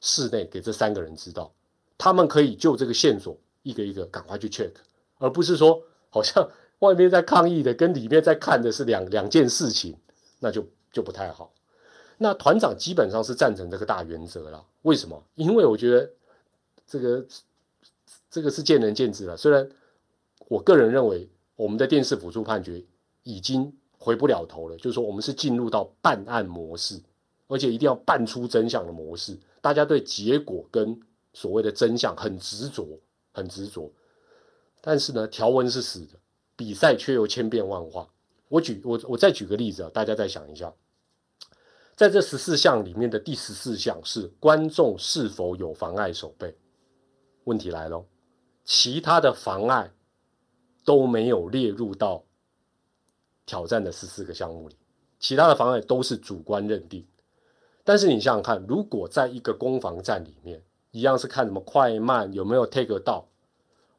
[0.01, 1.53] 室内给这三个人知道，
[1.97, 4.73] 他们可以就这个线索一个一个赶快去 check，
[5.19, 9.97] 而不是说好像 外面在抗议的跟里面在看的是两两件事情，
[10.41, 11.53] 那就就不太好。
[12.19, 14.65] 那团长基本上是赞成这个大原则了。
[14.83, 15.23] 为什么？
[15.37, 16.11] 因为我觉得
[16.87, 17.25] 这个
[18.31, 19.37] 这个是见仁见智了。
[19.37, 19.71] 虽然
[20.49, 21.29] 我个人认为。
[21.57, 22.85] 我们的电视辅助判决
[23.23, 27.01] 已经回不了头了，就是说我们是进入到办案模式，
[27.49, 29.37] 而且一定要办出真相的模式。
[29.61, 31.01] 大家对结果跟
[31.33, 32.87] 所谓的真相很执着，
[33.33, 33.91] 很执着。
[34.81, 36.19] 但是呢，条文是死的，
[36.55, 38.09] 比赛却又千变万化。
[38.49, 40.73] 我举我我再举个例子啊，大家再想一下，
[41.97, 46.55] 在这十四项里面的第十四项是观众是否有妨碍守备？
[47.45, 48.05] 问题来了，
[48.65, 49.91] 其他的妨碍。
[50.87, 52.23] 都没有列入到
[53.45, 54.77] 挑战的十四个项目里，
[55.19, 57.05] 其他的妨碍都是主观认定。
[57.85, 63.27] 但是你想想看，如果在一个攻防战里面，一样是看什么快慢有没有 take 到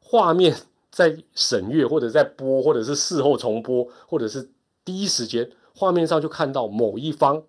[0.00, 0.56] 画面，
[0.90, 4.50] 在审阅或者在播，或者是事后重播，或者是
[4.82, 7.44] 第一时间画面上就看到某一方，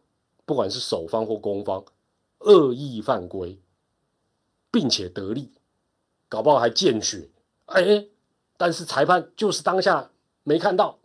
[0.46, 1.86] 不管是守方或攻方
[2.40, 3.58] 恶意犯规，
[4.70, 5.52] 并且得利，
[6.28, 7.30] 搞不好还见血，
[7.68, 8.08] 哎。
[8.60, 10.12] 但是裁判就是当下
[10.44, 11.00] 没看到，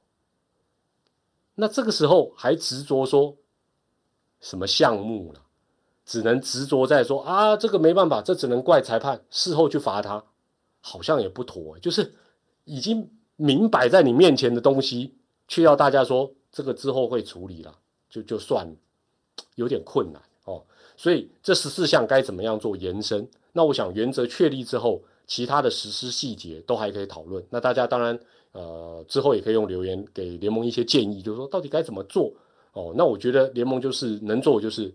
[1.55, 3.37] 那这个时候还执着说
[4.41, 5.41] 什么项目了？
[6.05, 10.25] 只能执着在说啊，这个没办法，这只能怪裁判，事后去罚他，
[10.81, 11.79] 好像也不妥。
[11.79, 12.13] 就是
[12.65, 15.15] 已经明摆在你面前的东西，
[15.47, 17.79] 却要大家说这个之后会处理了，
[18.11, 18.75] 就就算了，
[19.55, 20.65] 有点困难哦。
[20.97, 23.31] 所以这十四项该怎么样做延伸？
[23.53, 25.05] 那我想原则确立之后。
[25.27, 28.19] 其他的实施细节都还可以讨论，那大家当然
[28.53, 32.33] 呃之后也可以用留言给联盟一些建议，就是说到底该怎么做
[32.73, 32.93] 哦。
[32.97, 34.95] 那我觉得联盟就是能做就是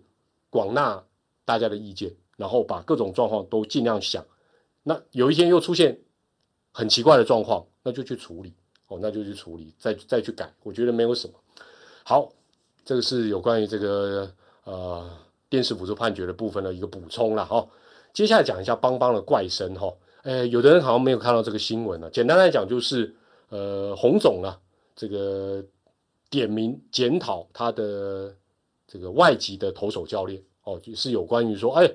[0.49, 1.03] 广纳
[1.45, 4.23] 大家的意见，然后把各种状况都尽量想。
[4.83, 5.99] 那有一天又出现
[6.71, 8.53] 很奇怪的状况，那就去处理
[8.87, 11.33] 哦，那就去处理，再再去改，我觉得没有什么。
[12.03, 12.31] 好，
[12.85, 14.31] 这个是有关于这个
[14.63, 15.09] 呃
[15.49, 17.67] 电视辅助判决的部分的一个补充了哈。
[18.13, 19.93] 接下来讲一下邦邦的怪声哈，
[20.29, 22.09] 诶，有的人好像没有看到这个新闻呢。
[22.09, 23.15] 简单来讲就是
[23.49, 24.59] 呃洪总啊，
[24.95, 25.63] 这个
[26.29, 28.35] 点名检讨他的
[28.87, 31.91] 这个外籍的投手教练哦，就是有关于说哎。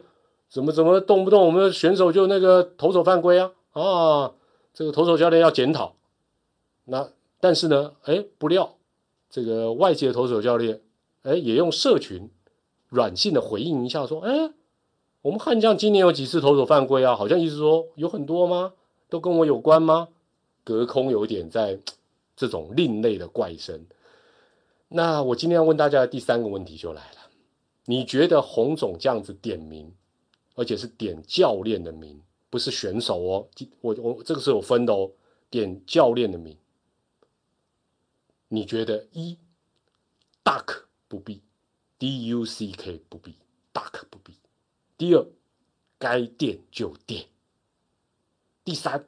[0.47, 4.31] 怎么怎么动不动我们的选手就那个投手犯规啊啊！
[4.73, 5.97] 这个投手教练要检讨。
[6.85, 7.09] 那
[7.40, 8.77] 但是呢，哎，不料
[9.29, 10.81] 这个外界的投手教练，
[11.23, 12.31] 哎，也用社群
[12.88, 14.53] 软性的回应一下，说，哎，
[15.25, 17.17] 我们悍将今年有几次投手犯规啊？
[17.17, 18.75] 好像意思说有很多吗？
[19.09, 20.09] 都跟我有关吗？
[20.63, 21.79] 隔空有点在
[22.37, 23.87] 这种另类的怪声。
[24.89, 27.31] 那我今天要问大家的第三个问题就来了，
[27.87, 29.91] 你觉得洪总这样子点名？
[30.57, 33.49] 而且是点教练的名，不是选手哦。
[33.81, 35.11] 我我这个是有分的哦。
[35.49, 36.55] 点教练的名，
[38.49, 39.39] 你觉得一
[40.45, 41.41] ，duck 不必
[41.97, 43.37] ，d u c k 不必
[43.73, 44.34] ，duck 不必。
[45.05, 45.27] 第二，
[45.99, 47.27] 该垫就垫。
[48.64, 49.07] 第三，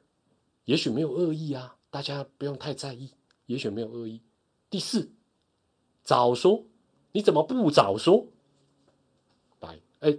[0.65, 3.09] 也许没有恶意啊，大家不用太在意，
[3.47, 4.21] 也许没有恶意。
[4.69, 5.09] 第四，
[6.03, 6.63] 早说，
[7.13, 8.27] 你怎么不早说？
[9.59, 10.15] 来，哎。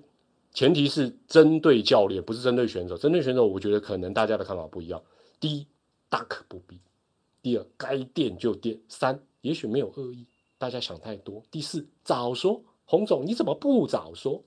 [0.53, 2.99] 前提是针对教练，不是针对选手。
[2.99, 5.01] 针对选手，我觉得可能大家的看法不一样。
[5.39, 5.67] 第一，
[6.09, 6.79] 大可不必；
[7.41, 10.27] 第二，该垫就垫；三，也许没有恶意，
[10.59, 11.41] 大家想太多。
[11.53, 14.43] 第四，早说，洪总你怎么不早说？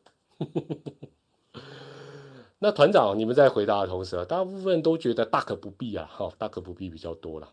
[2.64, 7.52] 那团长，你们在回答的同时啊，大部分都觉得大可不必啊，哈，大可不必比较多了。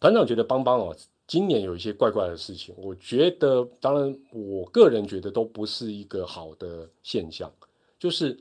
[0.00, 0.96] 团长觉得邦邦哦。
[1.26, 7.50] 今年有一些怪怪的事情，我觉得，当然，我个人觉得都不是一个好的现象。
[7.98, 8.38] 就是，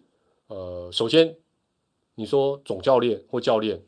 [0.48, 1.38] 呃，首先，
[2.16, 3.82] 你说总教练或教练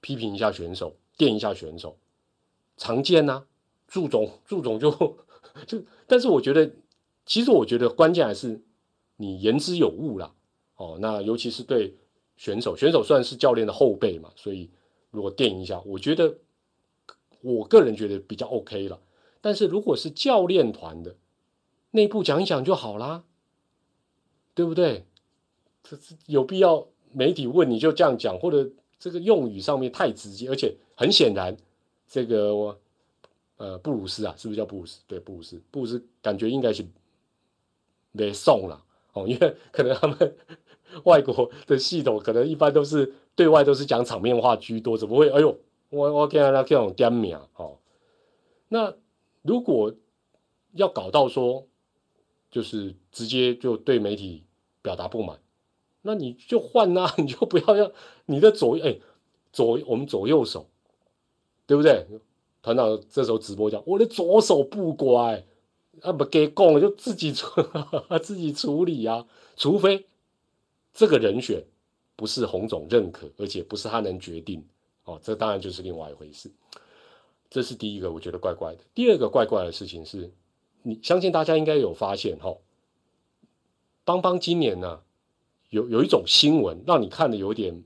[0.00, 1.96] 批评一下选手，电一下选手，
[2.76, 3.44] 常见呐。
[3.86, 4.90] 祝总，祝总就
[5.66, 6.72] 就，但是我觉得，
[7.24, 8.62] 其实我觉得关键还是
[9.16, 10.32] 你言之有物啦。
[10.82, 11.94] 哦，那尤其是对
[12.36, 14.70] 选手，选手算是教练的后辈嘛，所以
[15.10, 16.38] 如果电一下，我觉得。
[17.44, 19.02] 我个人觉得比较 OK 了，
[19.40, 21.16] 但是如果是教练团的
[21.90, 23.24] 内部讲一讲就好啦，
[24.54, 25.04] 对不对？
[25.82, 31.56] 这是有必要媒体问你就这样讲，或者这个用语上面太直接，而且很显然，
[32.06, 32.80] 这个我
[33.56, 35.00] 呃布鲁斯啊，是不是叫布鲁斯？
[35.08, 36.86] 对，布鲁斯，布鲁斯感觉应该是
[38.12, 40.36] 没送了哦，因为可能他们
[41.04, 45.28] 外国的系统可能一般都是对外都是讲场面话居多，怎么会？
[45.30, 45.56] 哎呦！
[45.90, 47.76] 我我给他这种点名哦，
[48.68, 48.94] 那
[49.42, 49.92] 如果
[50.72, 51.66] 要搞到说，
[52.50, 54.44] 就是直接就对媒体
[54.80, 55.38] 表达不满，
[56.00, 57.92] 那你就换啊， 你就不要要
[58.24, 58.98] 你的左哎
[59.52, 60.66] 左我们左右手，
[61.66, 62.06] 对不对？
[62.62, 65.44] 团长这时候直播讲，我的左手不乖，
[66.00, 67.48] 啊不给供就自己处
[68.22, 69.26] 自己处理啊，
[69.56, 70.06] 除非
[70.92, 71.64] 这个人选
[72.16, 74.64] 不是洪总认可，而且不是他能决定。
[75.04, 76.50] 哦，这当然就是另外一回事。
[77.50, 78.80] 这是第一个，我觉得怪怪的。
[78.94, 80.30] 第二个怪怪的事情是，
[80.82, 82.56] 你相信大家应该有发现哈，
[84.04, 85.00] 邦邦今年呢
[85.70, 87.82] 有有一种新闻让你看的有点，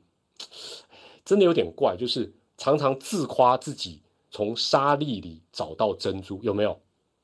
[1.25, 6.79] 真的有点怪，就是常常自夸自己从沙粒里找到珍珠，有没有？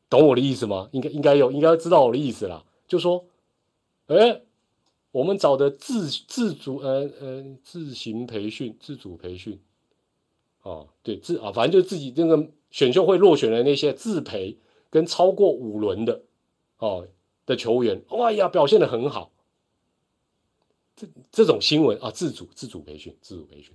[0.08, 0.88] 懂我的意思吗？
[0.92, 2.64] 应该应该有，应该知道我的意思啦。
[2.86, 3.24] 就说，
[4.06, 4.42] 哎，
[5.12, 9.60] 我们找的自自主呃呃自行培训、自主培训。
[10.62, 14.56] 哦，对自啊，反正就自己那个选秀会落选的那些自培
[14.90, 16.22] 跟超过五轮的
[16.78, 17.08] 哦
[17.46, 19.32] 的球员，哎呀，表现的很好。
[20.94, 23.74] 这这种新闻啊，自主自主培训，自主培训，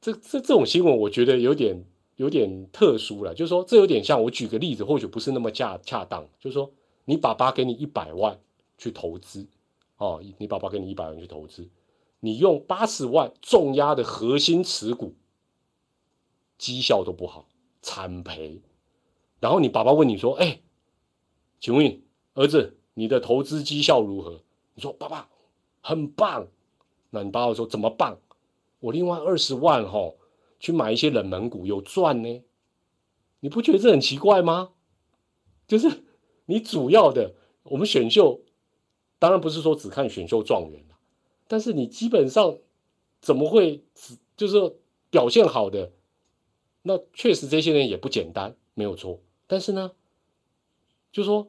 [0.00, 3.34] 这这这种新闻，我觉得有点有点特殊了。
[3.34, 6.28] 就是说，这有点像我举个例子，或许不是那么恰恰当。
[6.38, 6.70] 就是说，
[7.04, 8.38] 你爸爸给你一百万
[8.80, 9.46] 去投资，
[9.98, 11.68] 哦，你爸爸给你一百万去投资。
[12.18, 15.14] 你用八十万重压的核心持股，
[16.56, 17.46] 绩效都不好，
[17.82, 18.62] 惨赔。
[19.38, 20.62] 然后你爸爸问你说：“哎，
[21.60, 24.42] 请问儿子，你的投资绩效如何？”
[24.74, 25.28] 你说：“爸爸，
[25.82, 26.48] 很棒。”
[27.10, 28.18] 那你爸爸说：“怎么棒？
[28.78, 30.14] 我另外二十万哦，
[30.58, 32.42] 去买一些冷门股，有赚呢。
[33.40, 34.72] 你不觉得这很奇怪吗？
[35.66, 36.04] 就是
[36.46, 38.40] 你主要的，我们选秀，
[39.20, 40.84] 当然不是说只看选秀状元。”
[41.46, 42.58] 但是你基本上
[43.20, 43.82] 怎么会
[44.36, 44.74] 就是
[45.10, 45.92] 表现好的？
[46.82, 49.20] 那确实这些人也不简单，没有错。
[49.46, 49.90] 但是呢，
[51.12, 51.48] 就说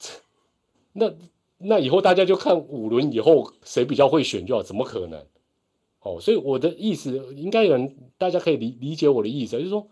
[0.94, 1.14] 那
[1.58, 5.24] 那以后大家就看五轮以后谁比较会选就好，怎么可能？
[6.00, 9.86] 哦，所以我的意思应该有人大家可以理理解我的意思，就是说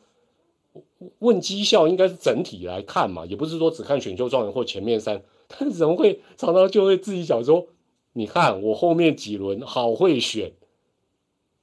[1.19, 7.69] 问绩效应该是整体来看嘛，也不是说只看选秀状元或前面三，但是怎么会常常就会自己讲说，
[8.13, 10.53] 你看我后面几轮好会选，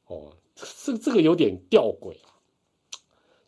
[0.08, 2.34] 哦，这这个有点吊诡啊。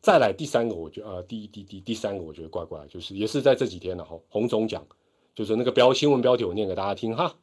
[0.01, 4.85] 再来第三个，我觉得啊，第一、第第第三个我觉得怪怪，就是也是在这几天了哈，洪总讲。
[5.33, 7.35] 就是那个标新闻标题，我念给大家听哈。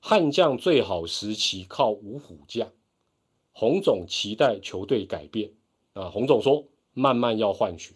[0.00, 2.72] 悍将最好时期靠五虎将，
[3.52, 5.52] 洪总期待球队改变
[5.92, 6.08] 啊。
[6.08, 7.92] 洪总说慢慢要换血。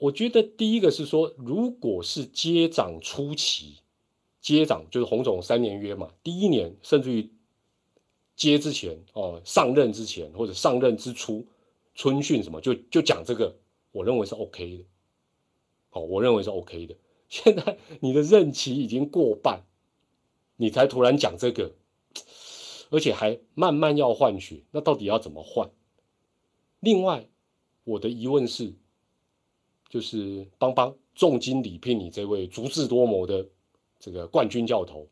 [0.00, 3.78] 我觉得第一个是说，如果是接掌初期，
[4.40, 7.30] 接掌就是洪总三年约嘛，第一年甚至于
[8.34, 11.46] 接之前哦，上任之前或者上任之初，
[11.94, 13.56] 春训什么就就讲这个，
[13.92, 14.84] 我认为是 OK 的。
[15.90, 16.94] 哦，我认为是 OK 的。
[17.28, 19.62] 现在你的任期已经过半，
[20.56, 21.72] 你才突然讲这个，
[22.90, 25.70] 而且还慢慢要换血，那到底要怎么换？
[26.80, 27.26] 另外，
[27.84, 28.74] 我的疑问是，
[29.88, 33.46] 就是邦邦重金礼聘你这位足智多谋的
[33.98, 35.06] 这个冠军教头，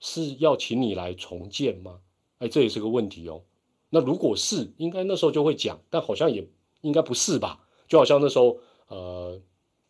[0.00, 2.00] 是要请你来重建吗？
[2.38, 3.42] 哎，这也是个问题哦。
[3.90, 6.46] 那如果是，应该那时候就会讲，但好像也
[6.82, 7.66] 应该不是吧？
[7.86, 9.40] 就好像那时候，呃，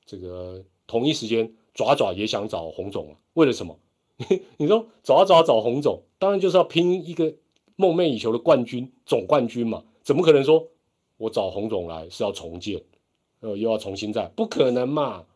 [0.04, 0.64] 这个。
[0.90, 3.18] 同一时间，爪爪也想找洪总啊？
[3.34, 3.78] 为了什么？
[4.56, 7.34] 你说爪爪找洪总，当然就是要拼一个
[7.76, 9.84] 梦寐以求的冠军总冠军嘛？
[10.02, 10.66] 怎么可能说
[11.18, 12.82] 我找洪总来是要重建，
[13.40, 14.26] 呃，又要重新再？
[14.28, 15.26] 不可能嘛？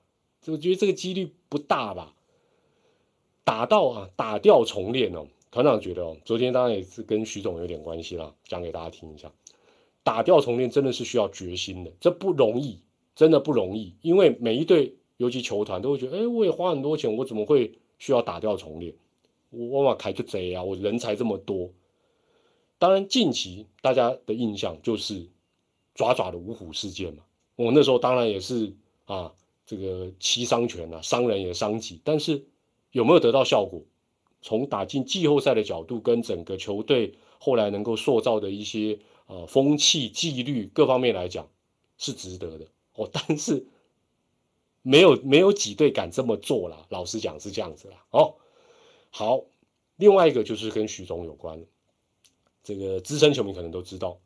[0.47, 2.15] 我觉得这个几率不大吧？
[3.45, 5.27] 打到啊，打掉重练哦。
[5.51, 9.31] 团长觉得哦，昨天当然也是跟徐总有点关系啦，讲给大家听一下。
[10.03, 12.81] 打掉重练真的是需要决心的，这不容易，
[13.15, 14.97] 真的不容易，因为每一队。
[15.19, 18.93] 尤其球团都会觉得，哎，我也花很多钱，我怎么会需要打掉重练？
[19.51, 20.65] 我往往开就贼啊！
[20.65, 21.71] 我人才这么多。
[22.81, 25.29] 当然，近期大家的印象就是
[25.95, 27.23] 爪爪的五虎事件嘛。
[27.57, 29.33] 我那时候当然也是啊，
[29.67, 32.01] 这个七伤拳啊，伤人也伤己。
[32.05, 32.45] 但是
[32.91, 33.83] 有没有得到效果？
[34.41, 41.49] 从打进季后赛的角度，跟整个球队后来能够塑造的一些呃风气、纪律各方面来讲，
[41.99, 43.09] 是值得的哦。
[43.13, 43.67] 但是。
[44.85, 48.05] 没有没有几队敢这么做了，老实讲是这样子啦。
[48.11, 48.35] 哦，
[49.11, 49.45] 好，
[49.95, 51.65] 另外一个就是跟徐总有关，
[52.65, 54.19] 这个资深球迷可能都知道，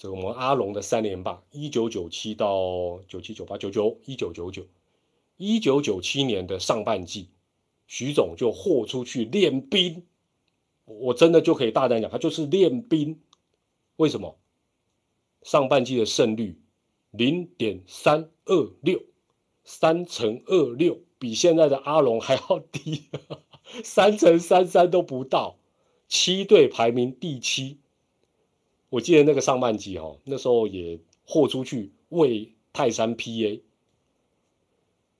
[0.00, 4.66] 这个我们阿龙的三连霸，一九九七到九七九八九九一九九九，
[5.36, 7.28] 一九九七年的上半季，
[7.86, 10.06] 徐总就豁出去练兵，
[10.86, 13.20] 我真的就可以大胆讲，他就是练兵。
[13.96, 14.38] 为什么？
[15.42, 16.58] 上半季的胜率
[17.10, 19.02] 零点三二六。
[19.64, 23.04] 三乘二六比现在的阿龙还要低，
[23.84, 25.58] 三乘三三都不到，
[26.08, 27.76] 七队排名第七。
[28.90, 33.62] 我记得那个上半季哦，那时候也豁出去为泰山 PA。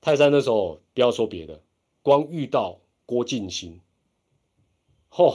[0.02, 1.62] 泰山那时候不要说别的，
[2.02, 3.80] 光遇到郭敬兴，
[5.10, 5.34] 嚯，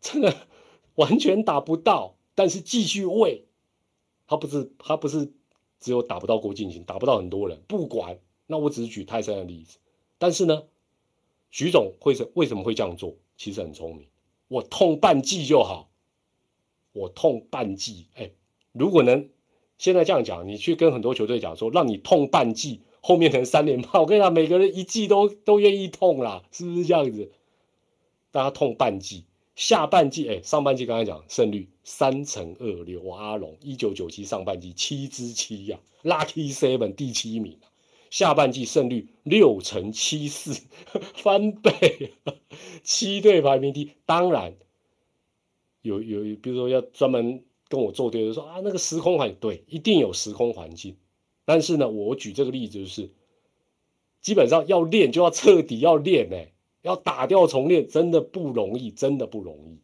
[0.00, 0.34] 真的
[0.96, 3.44] 完全打不到，但是继续喂，
[4.26, 5.32] 他不是他不是。
[5.80, 8.18] 只有打不到郭敬明，打不到很多人，不管。
[8.46, 9.76] 那我只是举泰山的例子，
[10.16, 10.62] 但是呢，
[11.50, 13.16] 徐总会是为什么会这样做？
[13.36, 14.08] 其实很聪明，
[14.48, 15.90] 我痛半季就好，
[16.94, 18.06] 我痛半季。
[18.14, 18.30] 哎，
[18.72, 19.28] 如果能
[19.76, 27.30] 现在这样讲，你去跟很多球队讲说，让你痛半季，后面可能三连霸，我跟你讲，每个人一季都都愿意痛啦，是不是这样子？
[28.30, 29.26] 大家痛半季。
[29.56, 37.56] 下半季，哎，上半季刚才讲胜率三乘二六，阿龙一九九七上半季七之七呀，Lucky Seven 第七名
[38.10, 40.60] 下半季胜率六乘七四，
[41.14, 42.14] 翻倍，
[42.82, 43.92] 七队排名第。
[44.04, 44.54] 当然
[45.84, 50.96] 有有，比如说要专门跟我做对的说啊，那个时空环对，一定有时空环境。
[51.44, 53.10] 但是呢，我举这个例子就是，
[54.20, 56.50] 基本上要练就要彻底要练哎。
[56.84, 59.78] 要打掉重练真的不容易，真的不容易。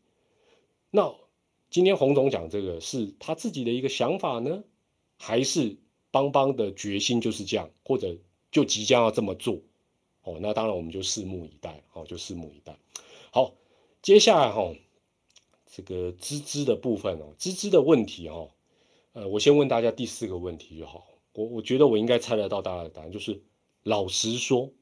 [0.91, 1.15] 那
[1.71, 4.63] 今天洪总讲这个是他自己的一个想法呢，
[5.17, 5.79] 还是
[6.11, 8.15] 邦邦的决心就是这样，或者
[8.51, 9.63] 就即将要这么做？
[10.25, 12.77] 哦，那当然我们就拭目以待，哦，就拭目以待。
[13.33, 13.55] 好，
[14.03, 14.71] 接下来哈，
[15.71, 18.49] 这个芝芝的部分哦，芝芝的问题哈，
[19.13, 21.07] 呃，我先问大家第四个问题就好。
[21.33, 23.41] 我我觉得我应该猜得到大家的答案，就是
[23.85, 24.73] 老实说。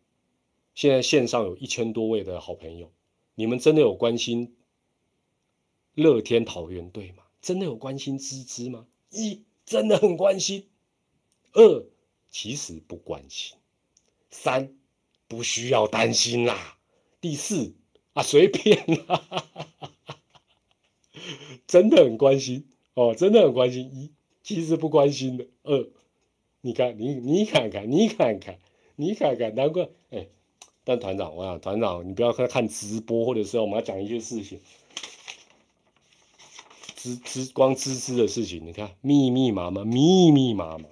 [0.74, 2.92] 现在线上有一千多位的好朋友，
[3.34, 4.56] 你们真的有关心
[5.94, 7.24] 乐天桃园队吗？
[7.42, 8.86] 真的有关心芝芝吗？
[9.10, 10.68] 一真的很关心，
[11.52, 11.84] 二
[12.30, 13.58] 其实不关心，
[14.30, 14.72] 三
[15.26, 16.78] 不需要担心啦。
[17.20, 17.74] 第四
[18.12, 19.44] 啊，随便啦，
[21.66, 23.90] 真的很关心哦，真的很关心。
[23.92, 24.10] 一
[24.42, 25.46] 其实不关心的。
[25.62, 25.88] 二，
[26.60, 28.58] 你看你你看看你看看
[28.96, 30.26] 你看看，难怪哎。
[30.84, 34.58] 但团长，我想团长，你不要看看直播，或者是我们要讲一些事情，
[36.96, 40.88] 吱吱光吱吱的事情，你看密密麻麻，密密麻麻。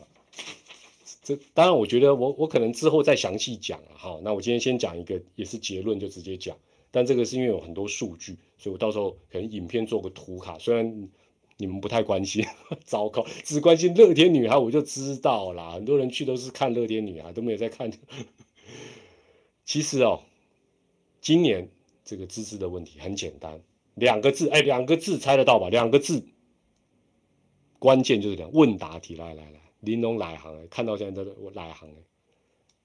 [1.22, 3.96] 这当然，我觉得我我可能之后再详细讲啊。
[3.96, 6.58] 好，那我今天先讲一个，也是结论，就直接讲。
[6.96, 10.58] 但这个是因为有很多数据，所以我到时候可能影片做个图卡。
[10.58, 11.10] 虽然
[11.58, 12.42] 你们不太关心，
[12.86, 15.72] 糟糕，只关心乐天女孩，我就知道啦。
[15.72, 17.92] 很多人去都是看乐天女孩，都没有在看。
[19.66, 20.22] 其实哦，
[21.20, 21.68] 今年
[22.02, 23.60] 这个资质的问题很简单，
[23.94, 25.68] 两个字，哎，两个字猜得到吧？
[25.68, 26.24] 两个字，
[27.78, 29.60] 关键就是两问答题，来来来。
[29.80, 31.90] 玲珑来行，看到现在都我来行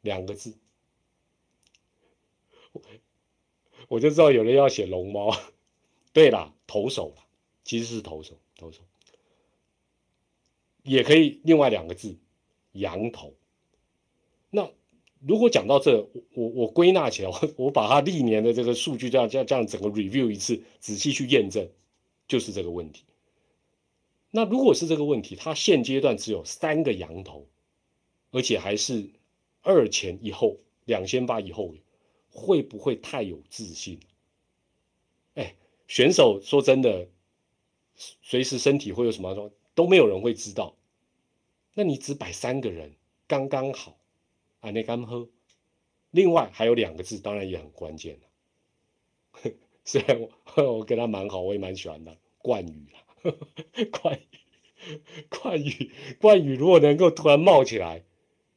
[0.02, 0.58] 两个字，
[3.92, 5.38] 我就知道有人要写龙猫。
[6.14, 7.24] 对了，投手了，
[7.66, 8.80] 其实是投手，投手
[10.82, 12.16] 也可以另外两个字，
[12.72, 13.34] 羊头。
[14.50, 14.70] 那
[15.20, 21.68] 如果讲到这，我我归纳起来，我把他历年的这个数据这样这样这样整个 review 一次，仔细去验证，
[22.30, 23.04] 就是这个问题。
[24.30, 27.46] 那如果是这个问题，他现阶段只有三个羊头，
[28.32, 29.10] 而且还是
[29.62, 31.74] 二前一后，两先发以后，
[32.32, 34.00] 会不会太有自信？
[35.36, 35.56] 哎，
[35.88, 37.08] 选手说真的，
[37.96, 40.76] 随时身体会有什么状况，都没有人会知道。
[41.74, 42.96] 那你只摆三个人，
[43.28, 43.98] 刚刚好，
[44.60, 45.30] 啊，那刚喝。
[46.10, 49.52] 另外还有两个字，当然也很关键了。
[49.86, 50.30] 虽然我
[50.78, 52.98] 我跟他蛮好，我也蛮喜欢的，冠宇了。
[53.92, 54.40] 冠宇，
[55.30, 58.04] 冠宇，冠宇，如果能够突然冒起来，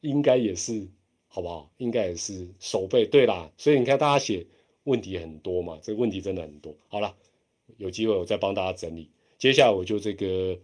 [0.01, 0.89] 应该也是
[1.35, 1.69] 好不好？
[1.75, 3.51] 应该也是守备对啦。
[3.57, 4.47] 所以你看，大家写
[4.85, 6.73] 问题很多嘛，这个问题真的很多。
[6.87, 7.13] 好了，
[7.75, 9.09] 有机会我再帮大家整理。
[9.37, 10.57] 接下来我就这个，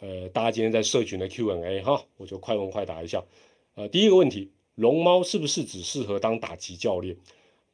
[0.00, 3.24] 呃，大家今天在社群的 Q&A 哈，我就快问快答一下。
[3.76, 7.16] 呃，第一个问题，龙猫是不是只适合当打击教练？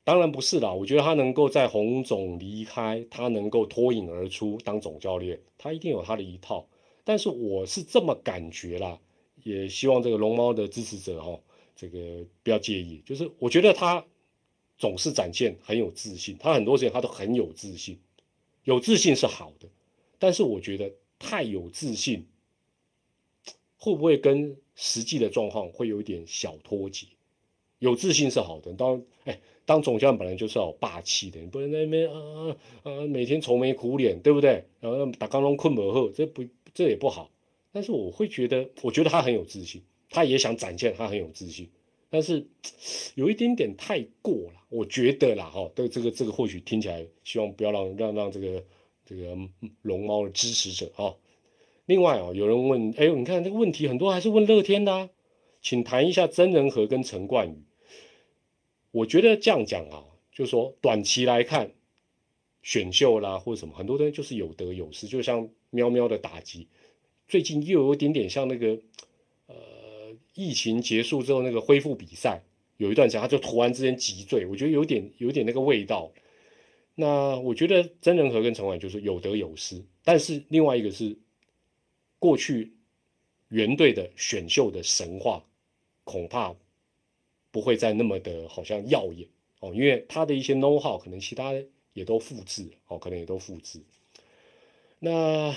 [0.04, 6.68] 当然不是啦，我觉得他能够在洪总离开，他能够脱颖而出当总教练，他一定有他的一套。
[7.02, 9.00] 但是我是这么感觉啦，
[9.42, 11.38] 也希望这个龙猫的支持者哈，
[11.76, 13.02] 这个不要介意。
[13.04, 14.04] 就是我觉得他
[14.78, 17.98] 总是展现很有自信，他很多时间他都很有自信，
[18.64, 19.68] 有自信是好的，
[20.18, 22.26] 但是我觉得太有自信，
[23.76, 27.06] 会不会跟实际的状况会有一点小脱节？
[27.78, 29.40] 有自信是好的，当哎。
[29.66, 34.64] 当总教练本来就是要霸气的，你不能那边啊啊每天愁眉苦脸，对不对？
[34.80, 37.30] 然后打刚龙困不后，这不这也不好。
[37.72, 41.68] 但是我会觉得，我觉得他很有自信，他也想展现他很有自信，
[42.08, 42.46] 但是
[43.14, 45.70] 有一点点太过了，我觉得啦哈。
[45.74, 48.64] 对这个这个或许听起来，希望不要让让让这个
[49.04, 49.36] 这个
[49.82, 51.16] 龙猫的支持者哈。
[51.86, 55.10] 另外啊，有人问，哎，你看这个问题很多还是问乐天的，
[55.60, 57.64] 请谈一下曾仁和跟陈冠宇。
[58.92, 61.72] 我觉得这样讲啊，就是说短期来看，
[62.62, 65.06] 选秀啦或者什么，很多东西就是有得有失。
[65.06, 66.68] 就像喵喵的打击，
[67.30, 68.78] 最近又有一点点像那个，
[69.46, 69.54] 呃，
[70.34, 72.42] 疫情结束之后那个恢复比赛，
[72.76, 76.10] 有一段时间他就突然之间急坠，我觉得有点有点那个味道。
[76.94, 81.16] 那我觉得曾仁和跟陈婉就是有得有失，但是另外一个是
[82.18, 82.74] 过去
[83.48, 85.44] 原队的选秀的神话，
[86.04, 86.54] 恐怕。
[87.52, 89.26] 不会再那么的好像耀眼
[89.58, 91.52] 哦，因为他的一些 know how 可能其他
[91.94, 93.80] 也都复制哦，可能也都复制。
[95.00, 95.52] 那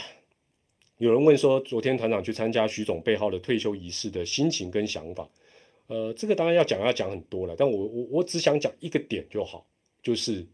[1.03, 5.29] 有人问说，昨天团长去参加徐总背号的退休仪式的心情跟想法，
[5.87, 9.67] 呃，这个当然要讲要讲很多了，但我我我只想讲一个点就好，
[10.01, 10.47] 就是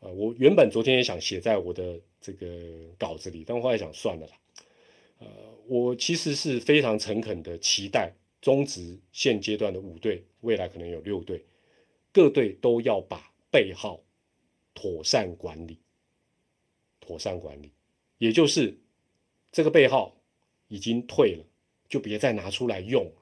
[0.00, 2.48] 呃，我原本昨天也想写在我的这个
[2.98, 4.32] 稿子里，但后来想算了啦，
[5.20, 5.28] 呃，
[5.68, 8.12] 我其实是非常诚恳的期待。
[8.40, 11.42] 中职现阶段的五队，未来可能有六队，
[12.12, 13.98] 各队都要把背号
[14.74, 15.78] 妥善管理，
[17.00, 17.70] 妥善管理，
[18.18, 18.76] 也就是
[19.54, 20.16] 这个背号
[20.66, 21.44] 已经退了，
[21.88, 23.12] 就别再拿出来用。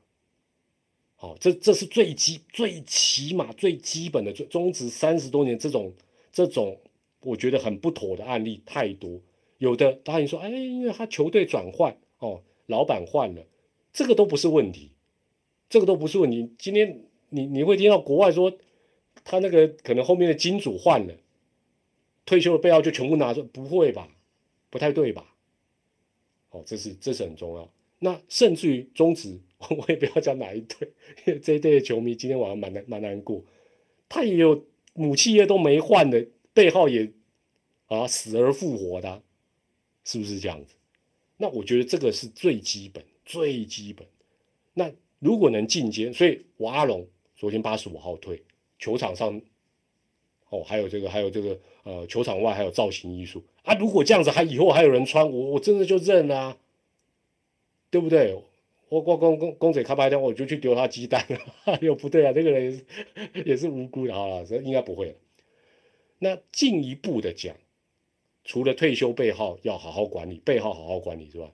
[1.14, 4.32] 好，这这是最基最起码最基本的。
[4.32, 5.92] 中职三十多年这种
[6.32, 6.80] 这种，
[7.20, 9.20] 我觉得很不妥的案例太多。
[9.58, 13.44] 有的答应说，哎，因为他球队转换哦，老板换了，
[13.92, 14.92] 这个都不是问题。
[15.68, 16.50] 这个都不是问题。
[16.58, 18.56] 今天你你会听到国外说，
[19.22, 21.14] 他那个可能后面的金主换了，
[22.24, 24.08] 退休的背号就全部拿着，不会吧？
[24.70, 25.31] 不太对吧？
[26.52, 27.70] 哦，这是这是很重要。
[27.98, 30.88] 那甚至于中职我也不要讲哪一队，
[31.26, 33.44] 因为这一队的球迷今天晚上蛮难蛮难过。
[34.08, 37.10] 他也有母企业都没换的，背号也
[37.86, 39.22] 啊死而复活的，
[40.04, 40.74] 是不是这样子？
[41.36, 44.06] 那我觉得这个是最基本最基本。
[44.74, 48.42] 那如果能进阶，所以我阿龙昨天八十五号退
[48.78, 49.40] 球场上，
[50.50, 53.74] 哦，还有这个还有这个呃球场外还有造型艺术啊。
[53.74, 56.56] 如果这样子还以后还有人穿，我我真的就认啊，
[57.90, 58.34] 对不对？
[58.88, 61.78] 我我公公公嘴开拍掉，我就去丢他鸡蛋了。
[61.80, 62.84] 又不对啊，这个人
[63.46, 65.14] 也是 无辜的啊，这应该不会了。
[66.18, 67.56] 那进一步的讲，
[68.44, 71.50] 除了退休背号要好好管理，背号好好管理之外，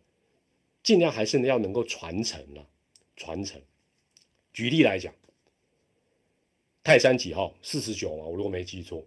[0.83, 2.67] 尽量还是要能够传承了。
[3.17, 3.61] 传承。
[4.53, 5.15] 举例来讲，
[6.83, 7.55] 泰山几号？
[7.63, 9.05] 四十九嘛，我如果没记错，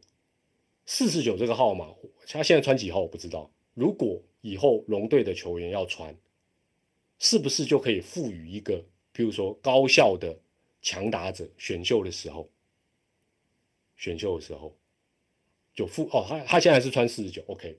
[0.93, 1.95] 四十九这个号码，
[2.27, 3.49] 他现在穿几号我不知道。
[3.73, 6.13] 如果以后龙队的球员要穿。
[7.17, 8.83] 是不是就可以赋予一个，
[9.13, 10.35] 譬如说高效的
[10.81, 12.49] 强打者选秀的时候，
[13.95, 14.75] 选秀的时候
[15.73, 17.77] 就赋哦，他他现在是穿四十九，OK，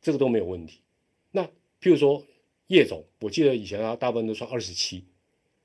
[0.00, 0.80] 这个都没有问题。
[1.30, 1.44] 那
[1.80, 2.24] 譬如说
[2.68, 5.04] 叶总，我记得以前他大部分都穿二十七，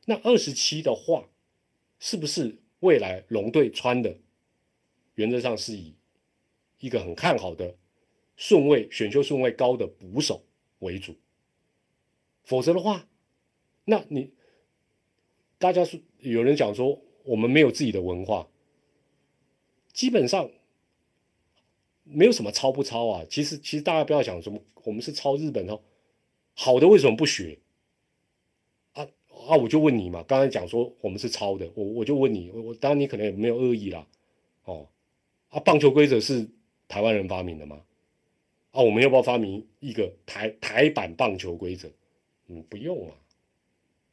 [0.06, 1.30] 那二十七的话，
[1.98, 4.18] 是不是未来龙队穿的，
[5.16, 5.96] 原则上是以
[6.80, 7.76] 一个很看好的
[8.36, 10.44] 顺位选秀顺位高的捕手
[10.80, 11.16] 为主？
[12.44, 13.08] 否则的话，
[13.86, 14.32] 那你
[15.58, 18.48] 大家是有人讲说我们没有自己的文化，
[19.92, 20.50] 基本上
[22.04, 23.26] 没有什么抄不抄啊。
[23.30, 25.82] 其实其实大家不要想什么，我们是抄日本哦，
[26.54, 27.60] 好的为什么不学？
[28.94, 29.04] 啊
[29.48, 29.58] 啊！
[29.58, 34.08] 我就问你嘛，刚才讲说我们是抄的，我我就问你，我当然你可能也没有恶意啦，
[34.64, 34.88] 哦
[35.50, 36.50] 啊，棒球规则是
[36.88, 37.82] 台湾人发明的吗？
[38.72, 41.90] 啊，我们要不要发明一个台台版棒球规则？
[42.48, 43.16] 嗯，不用啊。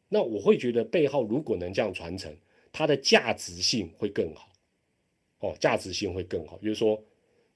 [0.09, 2.35] 那我会觉得背后如果能这样传承，
[2.73, 4.49] 它的价值性会更好。
[5.41, 6.57] 哦，价值性会更好。
[6.57, 7.03] 比如说，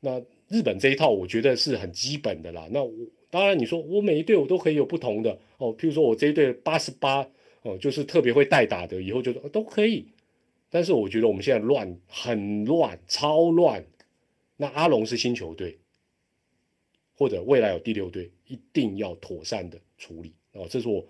[0.01, 2.69] 那日本这一套，我觉得是很基本的啦。
[2.71, 2.93] 那我
[3.31, 5.75] 当然你说我每一队我都可以有不同的哦。
[5.77, 7.27] 譬如说我这一队八十八
[7.63, 10.07] 哦，就是特别会代打的，以后就都可以。
[10.69, 13.83] 但是我觉得我们现在乱，很乱，超乱。
[14.61, 15.79] 那阿龙是新球队，
[17.15, 20.35] 或者未来有第六队，一定要妥善的处理。
[20.53, 21.07] 哦，这是我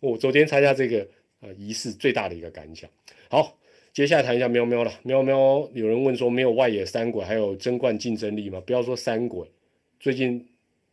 [0.00, 1.08] 我昨天参加这个
[1.40, 2.90] 呃仪式最大的一个感想。
[3.30, 3.56] 好，
[3.92, 4.92] 接下来谈一下喵喵了。
[5.04, 8.60] 喵喵，有人问说没有外野三鬼还有争冠竞争力吗？
[8.60, 9.48] 不要说三鬼，
[10.00, 10.44] 最近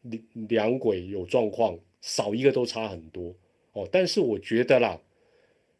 [0.03, 3.36] 两两鬼有状况，少一个都差很多
[3.73, 3.89] 哦。
[3.91, 5.01] 但是我觉得啦，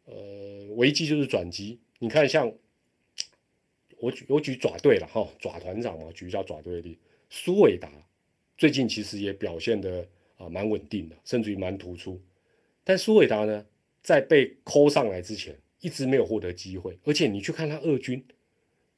[0.06, 1.78] 呃，危机就是转机。
[2.00, 2.52] 你看，像
[4.02, 6.98] 我举我举爪队了哈，爪团长嘛，举一下爪队的例，
[7.30, 7.88] 苏伟达
[8.58, 10.06] 最近其实也表现的。
[10.38, 12.20] 啊，蛮稳定的，甚至于蛮突出。
[12.82, 13.64] 但苏伟达呢，
[14.02, 16.98] 在被抠上来之前，一直没有获得机会。
[17.04, 18.24] 而且你去看他二军，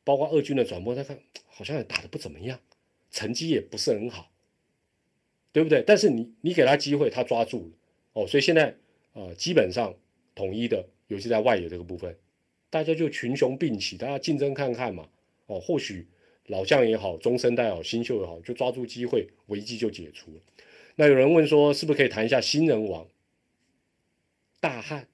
[0.05, 2.59] 包括二军的转播，他看好像也打得不怎么样，
[3.11, 4.31] 成绩也不是很好，
[5.53, 5.85] 对不对？
[5.87, 7.73] 但是你你给他机会，他抓住了
[8.15, 8.27] 哦。
[8.27, 8.75] 所以现在
[9.13, 9.95] 啊，基本上
[10.35, 12.17] 统一的，尤其在外野这个部分，
[12.75, 15.09] 大家就群雄并起，大家竞争看看嘛。
[15.47, 16.05] 哦，或许
[16.47, 20.41] 老将也好，中生代也好，新秀也好，就抓住机会，危机就解除了。
[20.97, 23.07] 那有人问说，是不是可以谈一下新人王？
[24.59, 25.07] 大旱，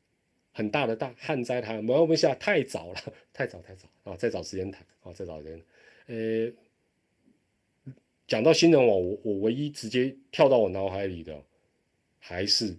[0.53, 3.01] 很大的大旱灾谈，我们下太早了，
[3.35, 4.17] 太早太早啊！
[4.17, 5.13] 再找时间谈啊！
[5.13, 5.63] 再找时间。
[6.07, 7.95] 呃，
[8.27, 11.39] 讲到新人王，我我唯一直接跳到我脑海里的，
[12.19, 12.75] 还是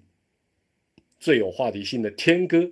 [1.19, 2.71] 最有话题性的天哥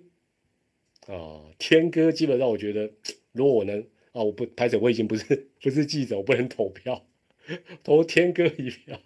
[1.10, 1.41] 啊！
[1.57, 2.91] 天哥基本上我觉得，
[3.32, 3.82] 如果我能
[4.12, 7.03] 啊，我不拍者，我已经不是不是记者，我不能投票，
[7.84, 8.99] 投天哥一票。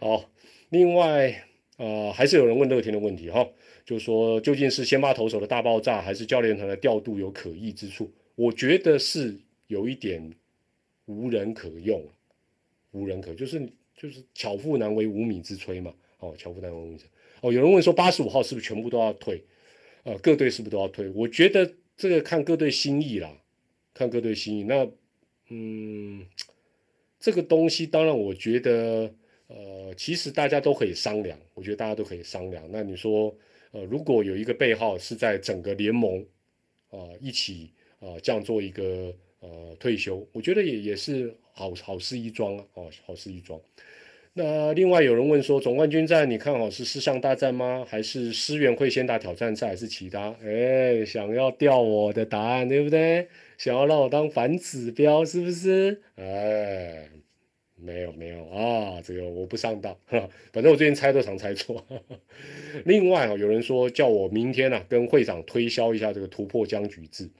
[0.00, 0.28] 好，
[0.70, 1.46] 另外，
[1.76, 3.48] 呃，还是有人问乐天的问题哈，
[3.84, 8.10] 就是说究竟是先发投手的大爆炸，还是教练团的调度有可疑之处？
[8.34, 9.38] 我觉得是
[9.68, 10.32] 有一点
[11.06, 12.04] 无人可用，
[12.90, 15.94] 无人可，就是就是巧妇难为无米之炊嘛。
[16.18, 17.04] 哦，巧妇难为无米之
[17.40, 19.40] 哦，有人问说八十五号是不是全部都要退？
[20.04, 21.08] 呃，各队是不是都要退？
[21.10, 23.36] 我觉得这个看各队心意啦，
[23.94, 24.64] 看各队心意。
[24.64, 24.90] 那，
[25.48, 26.26] 嗯，
[27.18, 29.14] 这个东西当然，我觉得。
[29.52, 32.64] 呃，其实大家都可以商量，我觉得大家都可以商量。
[32.70, 33.36] 那你说，
[33.72, 36.24] 呃，如果有一个背号是在整个联盟，
[36.90, 43.60] 啊，一起啊这样做一个呃退休，我觉得也也是好好事一桩啊，好事一桩。
[44.42, 47.84] 那另外有人问说，总冠军战你看好是四项大战吗？
[47.86, 50.34] 还是思源会先打挑战赛，还是其他？
[50.42, 53.28] 哎，想要调我的答案对不对？
[53.58, 56.00] 想要让我当反指标是不是？
[56.16, 57.08] 哎。
[57.82, 59.96] 没有没有啊，这个我不上当，
[60.52, 61.82] 反正我最近猜都常猜错。
[62.84, 67.30] 另外啊，有人说叫我明天啊跟会长推销一下这个突破僵局制。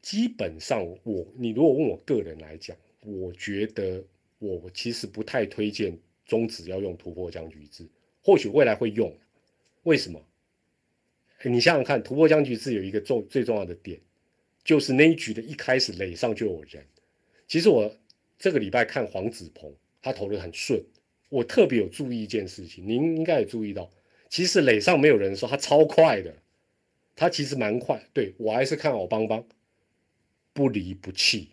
[0.00, 2.74] 基本上我，你如果问我个人来讲，
[3.04, 4.02] 我觉得
[4.40, 7.88] 我其实不太推荐中指要用突破僵局制，
[8.20, 9.16] 或许未来会用，
[9.84, 10.20] 为什么？
[11.44, 14.00] 你想想看，突破僵局制有一个重最重要的点，
[14.64, 16.84] 就是那一局的一开始垒上就有人。
[17.46, 17.96] 其实我。
[18.42, 19.70] 这个礼拜看黄子鹏，
[20.00, 20.82] 他投的很顺。
[21.28, 23.90] 我特别有注意一件事情，您应该也注意到，
[24.30, 26.34] 其实垒上没有人的时候，他超快的，
[27.14, 28.02] 他其实蛮快。
[28.14, 29.46] 对我还是看好邦邦，
[30.54, 31.50] 不离不弃，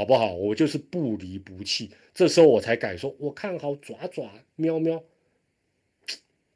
[0.00, 0.32] 好不好？
[0.34, 1.90] 我就是不离不弃。
[2.14, 5.04] 这时候我才敢说，我看好爪爪喵喵，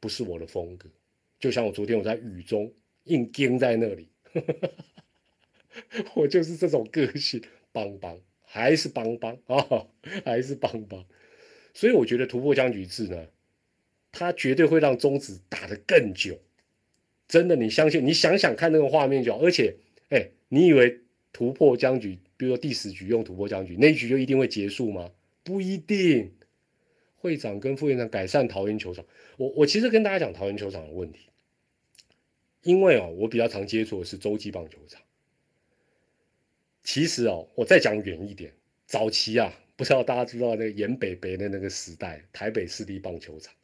[0.00, 0.88] 不是我的风格。
[1.38, 2.72] 就像我昨天我在雨中
[3.02, 4.08] 硬盯在那里，
[6.16, 8.18] 我就是这种个性，邦邦。
[8.40, 9.86] 还是邦邦啊，
[10.24, 11.04] 还是邦邦，
[11.74, 13.26] 所以我觉得突破僵局制呢，
[14.10, 16.40] 它绝对会让中子打得更久。
[17.28, 18.06] 真的，你相信？
[18.06, 19.42] 你想想看那个画面就好。
[19.42, 19.76] 而且，
[20.08, 25.10] 哎，你以为突破僵局，比如说第十局用突破僵局，那一局就一定会结束吗？
[25.42, 26.30] 不一定。
[27.16, 29.02] 会长跟副院长改善桃园球场，
[29.38, 31.30] 我我其实跟大家讲桃园球场的问题，
[32.60, 35.00] 因为哦，我比较常接触的是洲际棒球场。
[36.82, 38.52] 其实哦，我再讲远一点，
[38.86, 43.54] 早期啊，不知道大家知道那个严北北的那个时代，台北市立棒球场。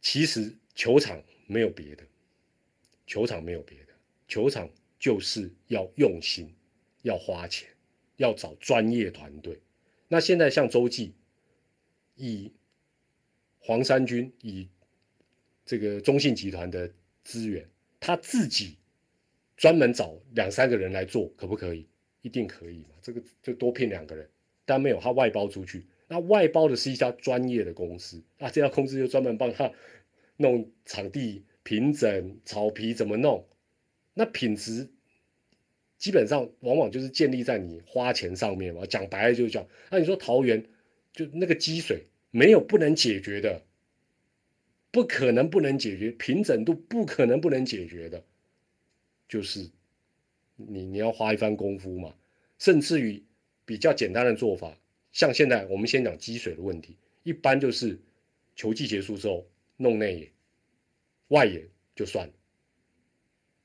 [0.00, 2.04] 其实球场没有别的，
[3.08, 3.92] 球场没有别的，
[4.28, 4.70] 球场
[5.00, 6.54] 就是要用心，
[7.06, 7.68] 要花钱，
[8.16, 9.60] 要找专业团队。
[10.08, 11.14] 那现在像周记，
[12.16, 12.52] 以
[13.58, 14.68] 黄山军，以
[15.64, 16.92] 这个中信集团的
[17.24, 17.68] 资源，
[18.00, 18.76] 他自己。
[19.56, 21.86] 专门找两三个人来做，可不可以？
[22.20, 22.90] 一定可以嘛？
[23.00, 24.28] 这个就多聘两个人，
[24.66, 25.86] 但没有他外包出去。
[26.08, 29.72] 那外包的是一家专业的公司，那这家公司就专门帮他
[30.36, 33.48] 弄场地平整、草皮怎么弄。
[34.12, 34.90] 那品质
[35.98, 38.84] 基本上往往就是建立在你花钱上面嘛。
[38.86, 40.64] 讲白了就是讲，那你说桃园
[41.12, 43.62] 就那个积水没有不能解决的，
[44.90, 48.24] 不可能不能解决，平整度不可能不能解决的。
[49.28, 49.70] 就是
[50.56, 52.14] 你你要花一番功夫嘛，
[52.58, 53.22] 甚至于
[53.64, 54.78] 比较简单的做法，
[55.12, 57.98] 像现在我们先讲积水的问题，一般就是
[58.54, 60.32] 球季结束之后弄内野，
[61.28, 62.30] 外野就算，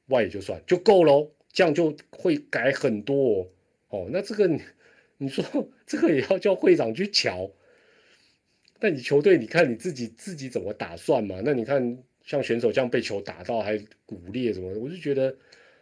[0.07, 3.47] 外野就算就够喽，这样就会改很多哦。
[3.89, 4.47] 哦，那这个
[5.17, 5.43] 你 说
[5.85, 7.51] 这个也要叫会长去瞧，
[8.79, 11.41] 那你球队你看你自己自己怎么打算嘛？
[11.43, 15.35] 那你看像选手这样被球打到还骨裂什么，我就觉得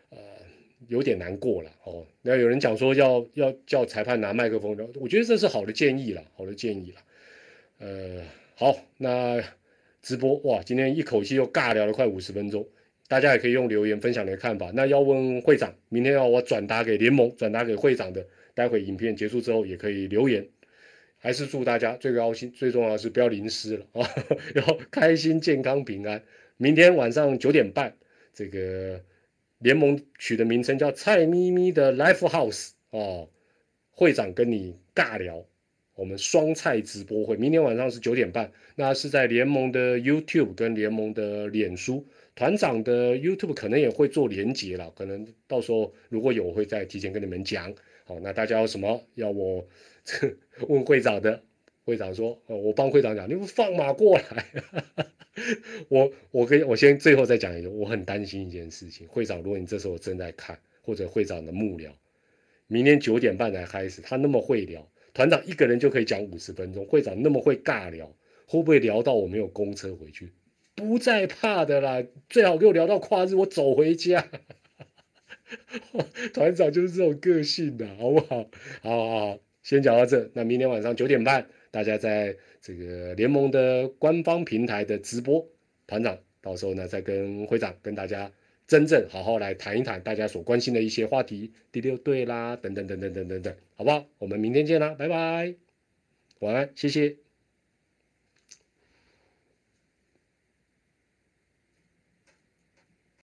[0.09, 0.17] 呃。
[0.87, 2.07] 有点难过了哦。
[2.21, 7.01] 那有人讲说要要叫裁判拿麦克风，我觉得这是好的建议了，好的建议了。
[7.79, 8.23] 呃，
[8.55, 9.43] 好，那
[10.01, 12.65] 直播哇，今天一口气又尬聊了快五十分钟，
[13.09, 14.71] 大家也可以用留言分享你的看法。
[14.73, 20.47] 那要问会长，明天要我转达给联盟，转达给会长的，待会影片结束之后也可以留言。
[21.17, 24.07] 还是祝大家最高兴，最重要的是不要淋湿了啊，
[24.55, 26.23] 要开心、健康、平安。
[26.55, 27.93] 明天晚上九点半，
[28.33, 29.01] 这个。
[29.61, 33.27] 联盟取的名称叫蔡咪咪的 Life House 哦，
[33.91, 35.45] 会长跟你尬聊，
[35.95, 42.07] 我们双菜直播会，明天晚上是九点半，那是在联盟的 YouTube 跟联盟的脸书，
[42.39, 47.75] 团长的 YouTube 可能也会做连接了，可能到时候如果有，我会再提前跟你们讲。
[48.05, 49.67] 好，那大家有什么要我
[50.69, 51.43] 问会长的？
[51.83, 54.45] 会长说：“哦，我帮会长讲，你们放马过来。
[55.89, 59.05] 我我跟我先最后再讲一个，我很担心一件事情。
[59.09, 61.91] 会长，如果你这时候正在看，或者会长的幕僚，
[62.67, 66.85] 明天九点半才开始，他那么会聊，团长一个人就可以讲五十分钟。
[66.85, 68.15] 会长那么会尬聊，
[68.45, 70.31] 会不会聊到我没有公车回去？
[70.79, 74.25] 不再怕的啦，最好给我聊到跨日，我走回家。
[76.33, 78.49] 团长就是这种个性的，好不好？
[78.81, 80.29] 好好好，先讲到这。
[80.33, 85.47] 那明天晚上九点半。”大家在这个联盟的官方平台的直播，
[85.85, 88.31] 团长到时候呢再跟会长跟大家
[88.65, 94.03] 真正好好来谈一谈大家所关心的一些话题，第六队啦，等等等等等等等，好不好？
[94.17, 95.53] 我们明天见啦，拜拜，
[96.39, 97.28] 晚安，谢谢。